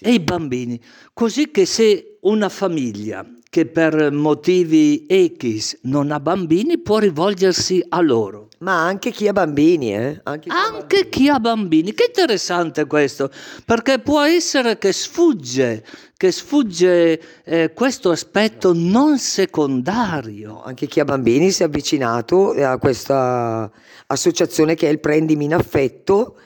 E 0.00 0.12
i 0.12 0.20
bambini. 0.20 0.80
Così 1.12 1.50
che 1.50 1.66
se 1.66 2.18
una 2.20 2.48
famiglia 2.48 3.26
che 3.52 3.66
per 3.66 4.10
motivi 4.12 5.04
X 5.38 5.80
non 5.82 6.10
ha 6.10 6.18
bambini 6.20 6.78
può 6.78 6.96
rivolgersi 6.96 7.84
a 7.86 8.00
loro. 8.00 8.48
Ma 8.60 8.82
anche 8.86 9.10
chi 9.10 9.28
ha 9.28 9.34
bambini, 9.34 9.94
eh? 9.94 10.20
Anche 10.22 10.48
chi 10.48 10.56
ha 10.56 10.74
Anche 10.74 11.08
chi 11.10 11.28
ha 11.28 11.38
bambini, 11.38 11.92
che 11.92 12.06
interessante 12.06 12.86
questo, 12.86 13.30
perché 13.66 13.98
può 13.98 14.22
essere 14.22 14.78
che 14.78 14.94
sfugge, 14.94 15.84
che 16.16 16.32
sfugge 16.32 17.20
eh, 17.44 17.74
questo 17.74 18.08
aspetto 18.08 18.72
non 18.72 19.18
secondario. 19.18 20.62
Anche 20.62 20.86
chi 20.86 21.00
ha 21.00 21.04
bambini 21.04 21.50
si 21.50 21.60
è 21.60 21.66
avvicinato 21.66 22.52
a 22.52 22.78
questa 22.78 23.70
associazione 24.06 24.76
che 24.76 24.88
è 24.88 24.90
il 24.90 25.00
Prendimi 25.00 25.44
in 25.44 25.52
affetto. 25.52 26.36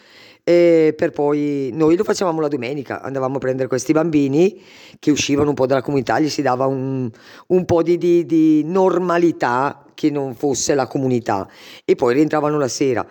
Eh, 0.49 0.95
per 0.97 1.11
poi 1.11 1.71
noi 1.73 1.97
lo 1.97 2.05
facevamo 2.05 2.41
la 2.41 2.47
domenica, 2.47 3.03
andavamo 3.03 3.35
a 3.35 3.39
prendere 3.41 3.67
questi 3.67 3.93
bambini 3.93 4.63
che 5.01 5.11
uscivano 5.11 5.49
un 5.49 5.57
po' 5.57 5.67
dalla 5.67 5.83
comunità, 5.83 6.21
gli 6.21 6.29
si 6.29 6.41
dava 6.41 6.67
un, 6.67 7.11
un 7.49 7.65
po' 7.65 7.83
di, 7.83 7.99
di- 7.99 8.25
di 8.25 8.63
normalità 8.65 9.83
che 9.93 10.09
non 10.09 10.37
fosse 10.37 10.77
la 10.77 10.87
comunità 10.87 11.49
e 11.85 11.97
poi 11.97 12.15
rientravano 12.15 12.59
la 12.59 12.69
sera. 12.69 13.05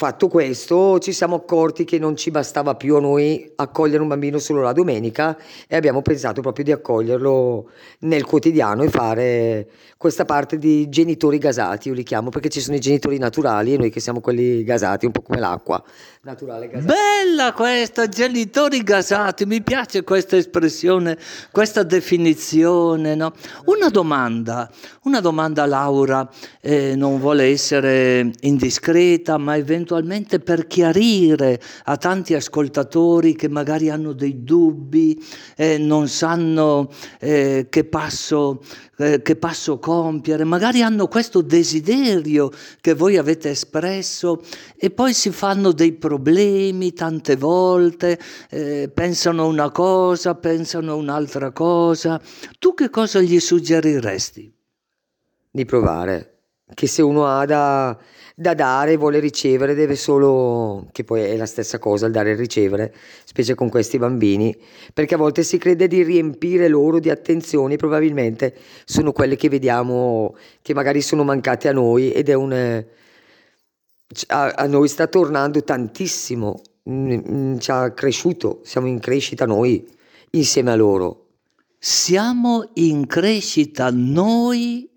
Fatto 0.00 0.28
questo, 0.28 0.98
ci 0.98 1.12
siamo 1.12 1.36
accorti 1.36 1.84
che 1.84 1.98
non 1.98 2.16
ci 2.16 2.30
bastava 2.30 2.74
più 2.74 2.96
a 2.96 3.00
noi 3.00 3.52
accogliere 3.56 4.00
un 4.00 4.08
bambino 4.08 4.38
solo 4.38 4.62
la 4.62 4.72
domenica 4.72 5.36
e 5.68 5.76
abbiamo 5.76 6.00
pensato 6.00 6.40
proprio 6.40 6.64
di 6.64 6.72
accoglierlo 6.72 7.68
nel 7.98 8.24
quotidiano 8.24 8.82
e 8.82 8.88
fare 8.88 9.68
questa 9.98 10.24
parte 10.24 10.56
di 10.56 10.88
genitori 10.88 11.36
gasati, 11.36 11.88
io 11.88 11.94
li 11.94 12.02
chiamo 12.02 12.30
perché 12.30 12.48
ci 12.48 12.62
sono 12.62 12.76
i 12.76 12.80
genitori 12.80 13.18
naturali 13.18 13.74
e 13.74 13.76
noi 13.76 13.90
che 13.90 14.00
siamo 14.00 14.22
quelli 14.22 14.64
gasati, 14.64 15.04
un 15.04 15.12
po' 15.12 15.20
come 15.20 15.38
l'acqua, 15.38 15.84
naturale 16.22 16.68
gasata. 16.70 16.94
Bella 16.94 17.52
questa, 17.52 18.08
genitori 18.08 18.82
gasati, 18.82 19.44
mi 19.44 19.62
piace 19.62 20.02
questa 20.02 20.38
espressione, 20.38 21.18
questa 21.52 21.82
definizione. 21.82 23.14
no? 23.14 23.34
Una 23.66 23.90
domanda, 23.90 24.70
una 25.02 25.20
domanda 25.20 25.66
Laura, 25.66 26.26
eh, 26.62 26.94
non 26.96 27.20
vuole 27.20 27.44
essere 27.44 28.30
indiscreta, 28.40 29.36
ma 29.36 29.58
eventualmente 29.58 29.88
per 30.44 30.66
chiarire 30.66 31.60
a 31.84 31.96
tanti 31.96 32.34
ascoltatori 32.34 33.34
che 33.34 33.48
magari 33.48 33.90
hanno 33.90 34.12
dei 34.12 34.44
dubbi, 34.44 35.20
eh, 35.56 35.78
non 35.78 36.08
sanno 36.08 36.90
eh, 37.18 37.66
che 37.68 37.84
passo 37.84 38.62
eh, 38.98 39.22
che 39.22 39.36
passo 39.36 39.78
compiere, 39.78 40.44
magari 40.44 40.82
hanno 40.82 41.08
questo 41.08 41.40
desiderio 41.40 42.50
che 42.80 42.94
voi 42.94 43.16
avete 43.16 43.50
espresso 43.50 44.42
e 44.76 44.90
poi 44.90 45.14
si 45.14 45.30
fanno 45.30 45.72
dei 45.72 45.92
problemi 45.92 46.92
tante 46.92 47.36
volte, 47.36 48.18
eh, 48.50 48.90
pensano 48.92 49.46
una 49.46 49.70
cosa, 49.70 50.34
pensano 50.34 50.96
un'altra 50.96 51.50
cosa. 51.50 52.20
Tu 52.58 52.74
che 52.74 52.90
cosa 52.90 53.20
gli 53.20 53.40
suggeriresti? 53.40 54.58
di 55.50 55.64
provare, 55.64 56.39
che 56.74 56.86
se 56.86 57.02
uno 57.02 57.26
ha 57.26 57.44
da, 57.44 57.98
da 58.34 58.54
dare, 58.54 58.96
vuole 58.96 59.18
ricevere, 59.18 59.74
deve 59.74 59.96
solo, 59.96 60.88
che 60.92 61.04
poi 61.04 61.22
è 61.22 61.36
la 61.36 61.46
stessa 61.46 61.78
cosa, 61.78 62.06
il 62.06 62.12
dare 62.12 62.30
e 62.30 62.34
ricevere, 62.34 62.94
specie 63.24 63.54
con 63.54 63.68
questi 63.68 63.98
bambini, 63.98 64.56
perché 64.94 65.14
a 65.14 65.18
volte 65.18 65.42
si 65.42 65.58
crede 65.58 65.86
di 65.88 66.02
riempire 66.02 66.68
loro 66.68 66.98
di 66.98 67.10
attenzioni, 67.10 67.76
probabilmente 67.76 68.54
sono 68.84 69.12
quelle 69.12 69.36
che 69.36 69.48
vediamo 69.48 70.36
che 70.62 70.74
magari 70.74 71.00
sono 71.02 71.24
mancate 71.24 71.68
a 71.68 71.72
noi 71.72 72.12
ed 72.12 72.28
è 72.28 72.34
un... 72.34 72.84
A, 74.26 74.48
a 74.48 74.66
noi 74.66 74.88
sta 74.88 75.06
tornando 75.06 75.62
tantissimo, 75.62 76.62
ci 76.82 77.70
ha 77.70 77.92
cresciuto, 77.92 78.60
siamo 78.64 78.88
in 78.88 78.98
crescita 78.98 79.46
noi 79.46 79.86
insieme 80.30 80.72
a 80.72 80.74
loro. 80.74 81.26
Siamo 81.78 82.68
in 82.74 83.06
crescita 83.06 83.90
noi 83.92 84.89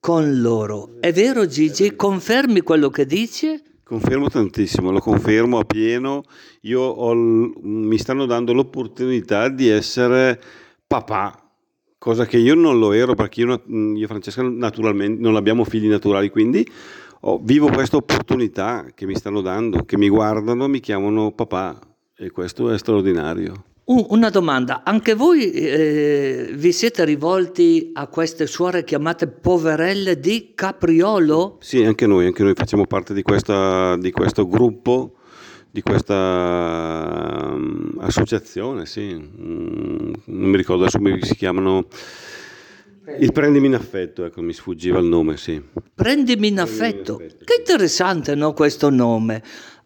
con 0.00 0.40
loro. 0.40 0.96
È 0.98 1.12
vero 1.12 1.46
Gigi? 1.46 1.94
Confermi 1.94 2.62
quello 2.62 2.88
che 2.88 3.04
dice? 3.04 3.62
Confermo 3.84 4.28
tantissimo, 4.28 4.90
lo 4.90 5.00
confermo 5.00 5.58
a 5.58 5.64
pieno. 5.64 6.22
Io 6.62 6.80
ho 6.80 7.14
mi 7.14 7.98
stanno 7.98 8.24
dando 8.24 8.54
l'opportunità 8.54 9.48
di 9.48 9.68
essere 9.68 10.40
papà, 10.86 11.38
cosa 11.98 12.24
che 12.24 12.38
io 12.38 12.54
non 12.54 12.78
lo 12.78 12.92
ero 12.92 13.14
perché 13.14 13.42
io, 13.42 13.62
io 13.66 14.04
e 14.04 14.06
Francesca 14.06 14.42
naturalmente 14.42 15.20
non 15.20 15.36
abbiamo 15.36 15.64
figli 15.64 15.88
naturali, 15.88 16.30
quindi 16.30 16.66
ho- 17.22 17.38
vivo 17.42 17.68
questa 17.68 17.96
opportunità 17.96 18.86
che 18.94 19.06
mi 19.06 19.14
stanno 19.16 19.42
dando, 19.42 19.84
che 19.84 19.98
mi 19.98 20.08
guardano, 20.08 20.66
mi 20.66 20.80
chiamano 20.80 21.32
papà 21.32 21.78
e 22.16 22.30
questo 22.30 22.70
è 22.70 22.78
straordinario. 22.78 23.64
Un- 23.84 24.06
Una 24.10 24.30
domanda, 24.30 24.82
anche 24.84 25.14
voi 25.14 25.50
eh, 25.50 26.50
vi 26.54 26.70
siete 26.72 27.04
rivolti 27.04 27.90
a 27.94 28.06
queste 28.06 28.46
suore 28.46 28.84
chiamate 28.84 29.26
poverelle 29.26 30.20
di 30.20 30.52
Capriolo? 30.54 31.58
Sì, 31.60 31.82
anche 31.82 32.06
noi, 32.06 32.26
anche 32.26 32.42
noi 32.44 32.54
facciamo 32.54 32.86
parte 32.86 33.14
di, 33.14 33.22
questa, 33.22 33.96
di 33.96 34.12
questo 34.12 34.46
gruppo, 34.46 35.16
di 35.70 35.82
questa 35.82 37.52
mm, 37.56 37.98
associazione, 38.00 38.86
sì. 38.86 39.12
Mm, 39.14 40.12
non 40.26 40.50
mi 40.50 40.56
ricordo 40.56 40.82
adesso 40.82 40.98
come 40.98 41.18
si 41.22 41.34
chiamano. 41.34 41.86
Il 43.18 43.32
Prendimi 43.32 43.66
in 43.66 43.74
affetto, 43.74 44.24
ecco, 44.24 44.40
mi 44.40 44.52
sfuggiva 44.52 45.00
il 45.00 45.06
nome, 45.06 45.36
sì. 45.36 45.60
Prendimi 45.94 46.46
in 46.46 46.60
affetto. 46.60 47.16
Che 47.16 47.56
interessante, 47.58 48.36
no, 48.36 48.52
questo 48.52 48.88
nome. 48.88 49.42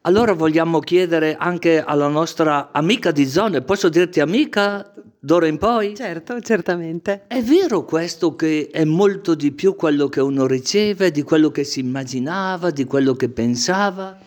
Allora 0.06 0.34
vogliamo 0.34 0.80
chiedere 0.80 1.34
anche 1.34 1.82
alla 1.82 2.08
nostra 2.08 2.72
amica 2.72 3.10
di 3.10 3.26
zone, 3.26 3.62
posso 3.62 3.88
dirti 3.88 4.20
amica 4.20 4.92
d'ora 5.18 5.46
in 5.46 5.56
poi? 5.56 5.94
Certo, 5.94 6.42
certamente. 6.42 7.24
È 7.26 7.40
vero 7.40 7.86
questo 7.86 8.36
che 8.36 8.68
è 8.70 8.84
molto 8.84 9.34
di 9.34 9.50
più 9.52 9.74
quello 9.74 10.08
che 10.08 10.20
uno 10.20 10.46
riceve, 10.46 11.10
di 11.10 11.22
quello 11.22 11.50
che 11.50 11.64
si 11.64 11.80
immaginava, 11.80 12.70
di 12.70 12.84
quello 12.84 13.14
che 13.14 13.30
pensava? 13.30 14.18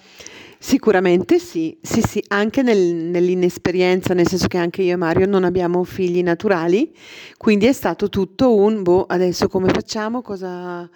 Sicuramente 0.58 1.38
sì, 1.38 1.78
sì, 1.80 2.02
sì, 2.02 2.24
anche 2.30 2.64
nel, 2.64 2.80
nell'inesperienza, 2.80 4.16
nel 4.16 4.28
senso 4.28 4.48
che 4.48 4.58
anche 4.58 4.82
io 4.82 4.94
e 4.94 4.96
Mario 4.96 5.28
non 5.28 5.44
abbiamo 5.44 5.84
figli 5.84 6.24
naturali, 6.24 6.92
quindi 7.38 7.68
è 7.68 7.74
stato 7.74 8.10
tutto 8.10 8.56
un, 8.56 8.82
boh, 8.82 9.06
adesso 9.06 9.48
come 9.48 9.70
facciamo, 9.72 10.24
cosa, 10.24 10.90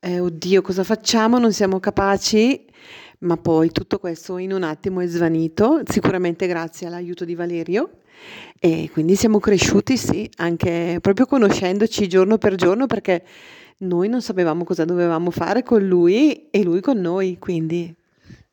eh, 0.00 0.18
oddio, 0.18 0.60
cosa 0.60 0.82
facciamo, 0.82 1.38
non 1.38 1.52
siamo 1.52 1.78
capaci, 1.78 2.72
ma 3.24 3.36
poi 3.36 3.70
tutto 3.70 3.98
questo 3.98 4.38
in 4.38 4.52
un 4.52 4.62
attimo 4.62 5.00
è 5.00 5.06
svanito, 5.06 5.80
sicuramente 5.88 6.46
grazie 6.46 6.86
all'aiuto 6.86 7.24
di 7.24 7.34
Valerio. 7.34 7.90
E 8.58 8.88
quindi 8.92 9.16
siamo 9.16 9.38
cresciuti, 9.38 9.96
sì, 9.96 10.30
anche 10.36 10.98
proprio 11.00 11.26
conoscendoci 11.26 12.08
giorno 12.08 12.38
per 12.38 12.54
giorno 12.54 12.86
perché 12.86 13.24
noi 13.78 14.08
non 14.08 14.22
sapevamo 14.22 14.64
cosa 14.64 14.84
dovevamo 14.84 15.30
fare 15.30 15.62
con 15.62 15.86
lui 15.86 16.48
e 16.50 16.62
lui 16.62 16.80
con 16.80 16.98
noi, 16.98 17.38
quindi 17.38 17.92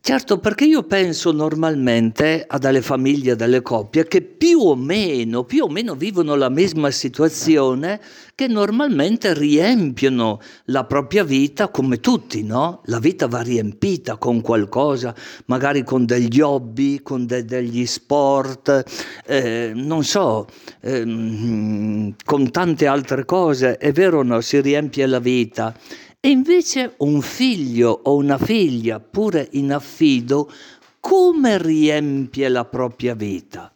Certo, 0.03 0.39
perché 0.39 0.65
io 0.65 0.81
penso 0.81 1.31
normalmente 1.31 2.43
a 2.47 2.57
delle 2.57 2.81
famiglie, 2.81 3.33
a 3.33 3.35
delle 3.35 3.61
coppie 3.61 4.07
che 4.07 4.23
più 4.23 4.57
o 4.61 4.75
meno, 4.75 5.43
più 5.43 5.65
o 5.65 5.67
meno 5.69 5.93
vivono 5.93 6.33
la 6.33 6.49
mesma 6.49 6.89
situazione, 6.89 8.01
che 8.33 8.47
normalmente 8.47 9.35
riempiono 9.35 10.39
la 10.65 10.85
propria 10.85 11.23
vita 11.23 11.67
come 11.69 11.99
tutti, 11.99 12.41
no? 12.43 12.81
La 12.85 12.97
vita 12.97 13.27
va 13.27 13.41
riempita 13.41 14.17
con 14.17 14.41
qualcosa, 14.41 15.13
magari 15.45 15.83
con 15.83 16.05
degli 16.07 16.41
hobby, 16.41 17.03
con 17.03 17.27
de- 17.27 17.45
degli 17.45 17.85
sport, 17.85 18.83
eh, 19.27 19.71
non 19.75 20.03
so, 20.03 20.47
ehm, 20.81 22.15
con 22.25 22.49
tante 22.49 22.87
altre 22.87 23.23
cose. 23.25 23.77
È 23.77 23.91
vero 23.91 24.19
o 24.19 24.23
no? 24.23 24.41
Si 24.41 24.59
riempie 24.61 25.05
la 25.05 25.19
vita. 25.19 25.75
E 26.23 26.29
invece 26.29 26.93
un 26.97 27.19
figlio 27.23 27.99
o 28.03 28.15
una 28.15 28.37
figlia, 28.37 28.99
pure 28.99 29.47
in 29.53 29.73
affido, 29.73 30.53
come 30.99 31.57
riempie 31.57 32.47
la 32.47 32.63
propria 32.63 33.15
vita? 33.15 33.71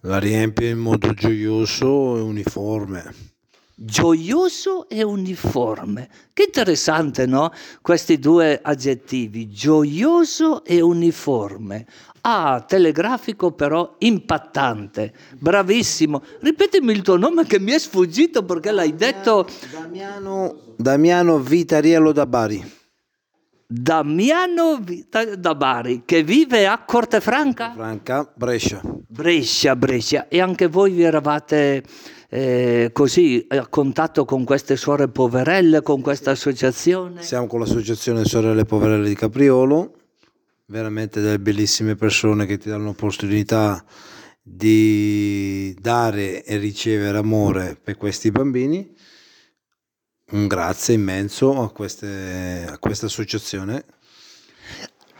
La 0.00 0.18
riempie 0.18 0.68
in 0.68 0.80
modo 0.80 1.14
gioioso 1.14 2.18
e 2.18 2.20
uniforme. 2.20 3.14
Gioioso 3.74 4.86
e 4.86 5.02
uniforme. 5.02 6.10
Che 6.34 6.42
interessante, 6.42 7.24
no? 7.24 7.50
Questi 7.80 8.18
due 8.18 8.60
aggettivi, 8.62 9.48
gioioso 9.48 10.62
e 10.62 10.82
uniforme. 10.82 11.86
Ah, 12.22 12.64
telegrafico 12.66 13.52
però 13.52 13.94
impattante. 13.98 15.12
Bravissimo. 15.38 16.22
Ripetimi 16.40 16.92
il 16.92 17.02
tuo 17.02 17.16
nome 17.16 17.46
che 17.46 17.58
mi 17.58 17.72
è 17.72 17.78
sfuggito 17.78 18.44
perché 18.44 18.70
l'hai 18.70 18.94
detto... 18.94 19.46
Damiano, 19.72 20.56
Damiano 20.76 21.38
Vitariello 21.38 22.12
da 22.12 22.26
Bari. 22.26 22.78
Damiano 23.72 24.78
Vita- 24.82 25.36
da 25.36 25.54
Bari, 25.54 26.02
che 26.04 26.24
vive 26.24 26.66
a 26.66 26.82
Cortefranca? 26.84 27.72
Franca, 27.72 28.28
Brescia. 28.34 28.80
Brescia, 28.82 29.76
Brescia. 29.76 30.26
E 30.28 30.40
anche 30.40 30.66
voi 30.66 30.90
vi 30.90 31.02
eravate 31.04 31.84
eh, 32.28 32.90
così 32.92 33.46
a 33.48 33.66
contatto 33.68 34.24
con 34.24 34.42
queste 34.42 34.74
suore 34.74 35.08
poverelle, 35.08 35.82
con 35.82 36.00
questa 36.00 36.32
associazione? 36.32 37.22
Siamo 37.22 37.46
con 37.46 37.60
l'associazione 37.60 38.24
Sorelle 38.24 38.64
Poverelle 38.64 39.06
di 39.06 39.14
Capriolo, 39.14 39.92
veramente 40.70 41.20
delle 41.20 41.40
bellissime 41.40 41.96
persone 41.96 42.46
che 42.46 42.56
ti 42.56 42.68
danno 42.68 42.84
l'opportunità 42.84 43.84
di 44.40 45.76
dare 45.78 46.44
e 46.44 46.56
ricevere 46.56 47.18
amore 47.18 47.76
per 47.82 47.96
questi 47.96 48.30
bambini. 48.30 48.96
Un 50.30 50.46
grazie 50.46 50.94
immenso 50.94 51.60
a, 51.60 51.70
queste, 51.72 52.66
a 52.68 52.78
questa 52.78 53.06
associazione. 53.06 53.84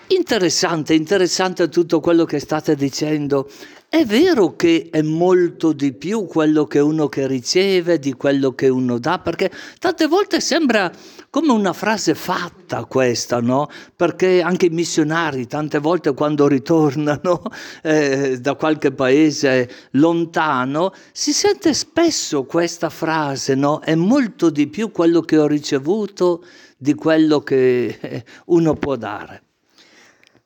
Interessante, 0.06 0.94
interessante 0.94 1.68
tutto 1.68 1.98
quello 1.98 2.24
che 2.24 2.38
state 2.38 2.76
dicendo. 2.76 3.50
È 3.92 4.04
vero 4.04 4.54
che 4.54 4.86
è 4.88 5.02
molto 5.02 5.72
di 5.72 5.92
più 5.92 6.24
quello 6.26 6.64
che 6.64 6.78
uno 6.78 7.08
che 7.08 7.26
riceve 7.26 7.98
di 7.98 8.12
quello 8.12 8.52
che 8.52 8.68
uno 8.68 9.00
dà, 9.00 9.18
perché 9.18 9.50
tante 9.80 10.06
volte 10.06 10.40
sembra 10.40 10.92
come 11.28 11.50
una 11.50 11.72
frase 11.72 12.14
fatta 12.14 12.84
questa, 12.84 13.40
no? 13.40 13.68
Perché 13.96 14.42
anche 14.42 14.66
i 14.66 14.70
missionari 14.70 15.48
tante 15.48 15.80
volte 15.80 16.14
quando 16.14 16.46
ritornano 16.46 17.42
eh, 17.82 18.38
da 18.40 18.54
qualche 18.54 18.92
paese 18.92 19.68
lontano 19.94 20.92
si 21.10 21.32
sente 21.32 21.74
spesso 21.74 22.44
questa 22.44 22.90
frase, 22.90 23.56
no? 23.56 23.80
È 23.80 23.96
molto 23.96 24.50
di 24.50 24.68
più 24.68 24.92
quello 24.92 25.20
che 25.20 25.36
ho 25.36 25.48
ricevuto 25.48 26.44
di 26.76 26.94
quello 26.94 27.40
che 27.40 27.98
eh, 28.00 28.24
uno 28.46 28.74
può 28.74 28.94
dare. 28.94 29.49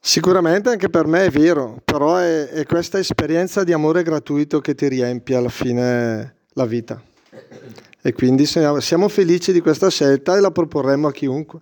Sicuramente 0.06 0.68
anche 0.68 0.90
per 0.90 1.06
me 1.06 1.24
è 1.24 1.30
vero, 1.30 1.80
però 1.82 2.16
è, 2.16 2.48
è 2.48 2.66
questa 2.66 2.98
esperienza 2.98 3.64
di 3.64 3.72
amore 3.72 4.02
gratuito 4.02 4.60
che 4.60 4.74
ti 4.74 4.86
riempie 4.86 5.34
alla 5.34 5.48
fine 5.48 6.34
la 6.52 6.66
vita. 6.66 7.02
E 8.02 8.12
quindi 8.12 8.44
siamo 8.44 8.80
siamo 8.80 9.08
felici 9.08 9.50
di 9.50 9.62
questa 9.62 9.88
scelta 9.88 10.36
e 10.36 10.40
la 10.40 10.50
proporremo 10.50 11.08
a 11.08 11.10
chiunque. 11.10 11.60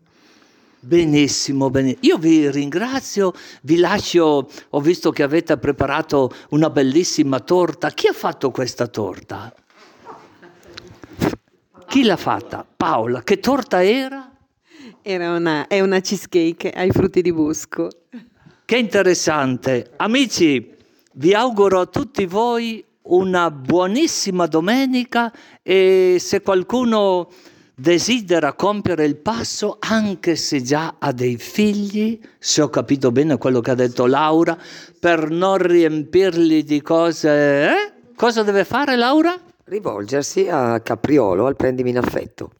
Benissimo, 0.80 1.70
bene. 1.70 1.96
Io 2.00 2.18
vi 2.18 2.50
ringrazio, 2.50 3.32
vi 3.62 3.76
lascio, 3.76 4.50
ho 4.70 4.80
visto 4.80 5.12
che 5.12 5.22
avete 5.22 5.56
preparato 5.56 6.34
una 6.48 6.68
bellissima 6.68 7.38
torta. 7.38 7.90
Chi 7.90 8.08
ha 8.08 8.12
fatto 8.12 8.50
questa 8.50 8.88
torta? 8.88 9.54
Chi 11.86 12.02
l'ha 12.02 12.16
fatta? 12.16 12.66
Paola. 12.76 13.22
Che 13.22 13.38
torta 13.38 13.84
era? 13.84 14.32
era 15.02 15.34
una, 15.34 15.66
è 15.66 15.80
una 15.80 16.00
cheesecake 16.00 16.70
ai 16.70 16.90
frutti 16.90 17.22
di 17.22 17.32
busco. 17.32 17.88
Che 18.72 18.78
interessante. 18.78 19.90
Amici, 19.96 20.74
vi 21.16 21.34
auguro 21.34 21.80
a 21.80 21.84
tutti 21.84 22.24
voi 22.24 22.82
una 23.02 23.50
buonissima 23.50 24.46
domenica 24.46 25.30
e 25.62 26.16
se 26.18 26.40
qualcuno 26.40 27.28
desidera 27.74 28.54
compiere 28.54 29.04
il 29.04 29.16
passo, 29.16 29.76
anche 29.78 30.36
se 30.36 30.62
già 30.62 30.94
ha 30.98 31.12
dei 31.12 31.36
figli, 31.36 32.18
se 32.38 32.62
ho 32.62 32.70
capito 32.70 33.12
bene 33.12 33.36
quello 33.36 33.60
che 33.60 33.72
ha 33.72 33.74
detto 33.74 34.06
Laura, 34.06 34.56
per 34.98 35.28
non 35.28 35.58
riempirli 35.58 36.64
di 36.64 36.80
cose... 36.80 37.28
Eh? 37.28 37.92
Cosa 38.16 38.42
deve 38.42 38.64
fare 38.64 38.96
Laura? 38.96 39.38
Rivolgersi 39.64 40.48
a 40.48 40.80
Capriolo 40.80 41.44
al 41.44 41.56
prendimi 41.56 41.90
in 41.90 41.98
affetto. 41.98 42.52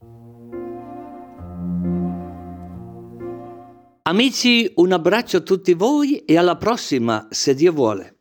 Amici, 4.05 4.69
un 4.75 4.91
abbraccio 4.91 5.37
a 5.37 5.39
tutti 5.39 5.73
voi 5.73 6.25
e 6.25 6.37
alla 6.37 6.57
prossima, 6.57 7.25
se 7.29 7.53
Dio 7.53 7.71
vuole. 7.71 8.11